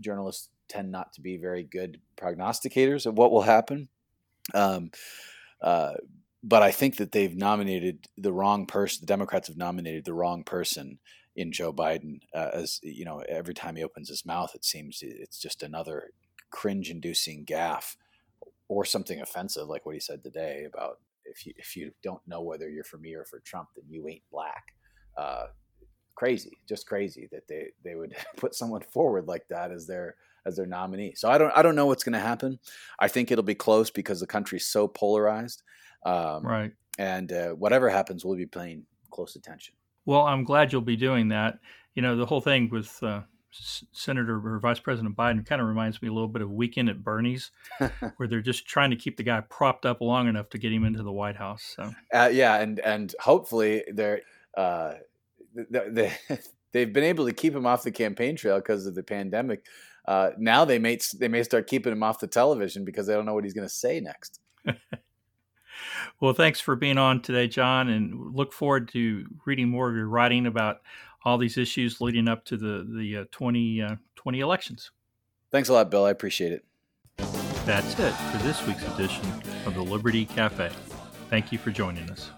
journalists 0.00 0.50
tend 0.68 0.90
not 0.90 1.12
to 1.14 1.22
be 1.22 1.38
very 1.38 1.62
good 1.62 2.00
prognosticators 2.16 3.06
of 3.06 3.16
what 3.16 3.32
will 3.32 3.42
happen. 3.42 3.88
Um, 4.52 4.90
uh, 5.62 5.94
but 6.46 6.62
I 6.62 6.70
think 6.72 6.98
that 6.98 7.12
they've 7.12 7.34
nominated 7.34 8.06
the 8.18 8.32
wrong 8.32 8.66
person. 8.66 9.00
The 9.00 9.06
Democrats 9.06 9.48
have 9.48 9.56
nominated 9.56 10.04
the 10.04 10.12
wrong 10.12 10.44
person 10.44 10.98
in 11.34 11.52
Joe 11.52 11.72
Biden. 11.72 12.20
Uh, 12.34 12.50
as 12.52 12.80
you 12.82 13.06
know, 13.06 13.20
every 13.26 13.54
time 13.54 13.76
he 13.76 13.82
opens 13.82 14.10
his 14.10 14.26
mouth, 14.26 14.54
it 14.54 14.62
seems 14.62 14.98
it's 15.00 15.38
just 15.38 15.62
another 15.62 16.10
cringe-inducing 16.50 17.46
gaffe 17.46 17.96
or 18.68 18.84
something 18.84 19.20
offensive, 19.22 19.68
like 19.68 19.86
what 19.86 19.94
he 19.94 20.00
said 20.00 20.22
today 20.22 20.66
about 20.66 20.98
if 21.24 21.46
you 21.46 21.54
if 21.56 21.76
you 21.76 21.92
don't 22.02 22.20
know 22.26 22.42
whether 22.42 22.68
you're 22.68 22.84
for 22.84 22.98
me 22.98 23.14
or 23.14 23.24
for 23.24 23.40
Trump, 23.40 23.68
then 23.74 23.86
you 23.88 24.06
ain't 24.06 24.22
black. 24.30 24.64
Uh, 25.16 25.46
crazy, 26.14 26.58
just 26.68 26.86
crazy 26.86 27.26
that 27.32 27.48
they 27.48 27.68
they 27.82 27.94
would 27.94 28.14
put 28.36 28.54
someone 28.54 28.82
forward 28.82 29.26
like 29.26 29.48
that 29.48 29.72
as 29.72 29.86
their 29.86 30.16
as 30.46 30.56
their 30.56 30.66
nominee. 30.66 31.14
So 31.16 31.30
I 31.30 31.38
don't 31.38 31.52
I 31.56 31.62
don't 31.62 31.74
know 31.74 31.86
what's 31.86 32.04
going 32.04 32.12
to 32.12 32.18
happen. 32.18 32.58
I 33.00 33.08
think 33.08 33.30
it'll 33.30 33.42
be 33.42 33.54
close 33.54 33.90
because 33.90 34.20
the 34.20 34.26
country's 34.26 34.66
so 34.66 34.86
polarized. 34.86 35.62
Um, 36.04 36.46
right. 36.46 36.72
And 36.98 37.32
uh, 37.32 37.50
whatever 37.50 37.88
happens, 37.88 38.24
we'll 38.24 38.36
be 38.36 38.46
paying 38.46 38.84
close 39.10 39.36
attention. 39.36 39.74
Well, 40.06 40.22
I'm 40.22 40.44
glad 40.44 40.72
you'll 40.72 40.82
be 40.82 40.96
doing 40.96 41.28
that. 41.28 41.58
You 41.94 42.02
know, 42.02 42.16
the 42.16 42.26
whole 42.26 42.40
thing 42.40 42.68
with 42.70 43.02
uh, 43.02 43.22
Senator 43.50 44.40
or 44.44 44.58
Vice 44.58 44.80
President 44.80 45.16
Biden 45.16 45.46
kind 45.46 45.60
of 45.60 45.68
reminds 45.68 46.02
me 46.02 46.08
a 46.08 46.12
little 46.12 46.28
bit 46.28 46.42
of 46.42 46.50
Weekend 46.50 46.88
at 46.88 47.02
Bernie's, 47.02 47.50
where 48.16 48.28
they're 48.28 48.40
just 48.40 48.66
trying 48.66 48.90
to 48.90 48.96
keep 48.96 49.16
the 49.16 49.22
guy 49.22 49.40
propped 49.40 49.86
up 49.86 50.00
long 50.00 50.28
enough 50.28 50.50
to 50.50 50.58
get 50.58 50.72
him 50.72 50.84
into 50.84 51.02
the 51.02 51.12
White 51.12 51.36
House. 51.36 51.74
So. 51.76 51.92
Uh, 52.12 52.30
yeah, 52.32 52.56
and 52.60 52.80
and 52.80 53.14
hopefully 53.20 53.84
they're 53.92 54.22
uh, 54.56 54.94
they, 55.54 56.12
they've 56.72 56.92
been 56.92 57.04
able 57.04 57.26
to 57.26 57.32
keep 57.32 57.54
him 57.54 57.66
off 57.66 57.82
the 57.82 57.92
campaign 57.92 58.36
trail 58.36 58.56
because 58.56 58.86
of 58.86 58.94
the 58.94 59.02
pandemic. 59.02 59.66
Uh, 60.06 60.30
now 60.36 60.64
they 60.64 60.78
may 60.78 60.98
they 61.18 61.28
may 61.28 61.42
start 61.42 61.66
keeping 61.66 61.92
him 61.92 62.02
off 62.02 62.18
the 62.18 62.26
television 62.26 62.84
because 62.84 63.06
they 63.06 63.14
don't 63.14 63.24
know 63.24 63.34
what 63.34 63.44
he's 63.44 63.54
going 63.54 63.68
to 63.68 63.74
say 63.74 64.00
next. 64.00 64.40
well, 66.20 66.32
thanks 66.32 66.60
for 66.60 66.76
being 66.76 66.98
on 66.98 67.20
today, 67.22 67.48
John, 67.48 67.88
and 67.88 68.34
look 68.34 68.52
forward 68.52 68.88
to 68.88 69.26
reading 69.44 69.68
more 69.68 69.88
of 69.88 69.96
your 69.96 70.08
writing 70.08 70.46
about 70.46 70.80
all 71.24 71.38
these 71.38 71.56
issues 71.56 72.00
leading 72.00 72.28
up 72.28 72.44
to 72.46 72.56
the 72.56 72.86
the 72.96 73.16
uh, 73.18 73.24
2020 73.32 73.82
uh, 74.42 74.46
elections. 74.46 74.90
Thanks 75.50 75.68
a 75.68 75.72
lot, 75.72 75.90
Bill. 75.90 76.04
I 76.04 76.10
appreciate 76.10 76.52
it. 76.52 76.64
That's 77.64 77.98
it 77.98 78.12
for 78.12 78.38
this 78.42 78.66
week's 78.66 78.86
edition 78.94 79.24
of 79.64 79.74
the 79.74 79.82
Liberty 79.82 80.26
Cafe. 80.26 80.70
Thank 81.30 81.52
you 81.52 81.58
for 81.58 81.70
joining 81.70 82.10
us. 82.10 82.30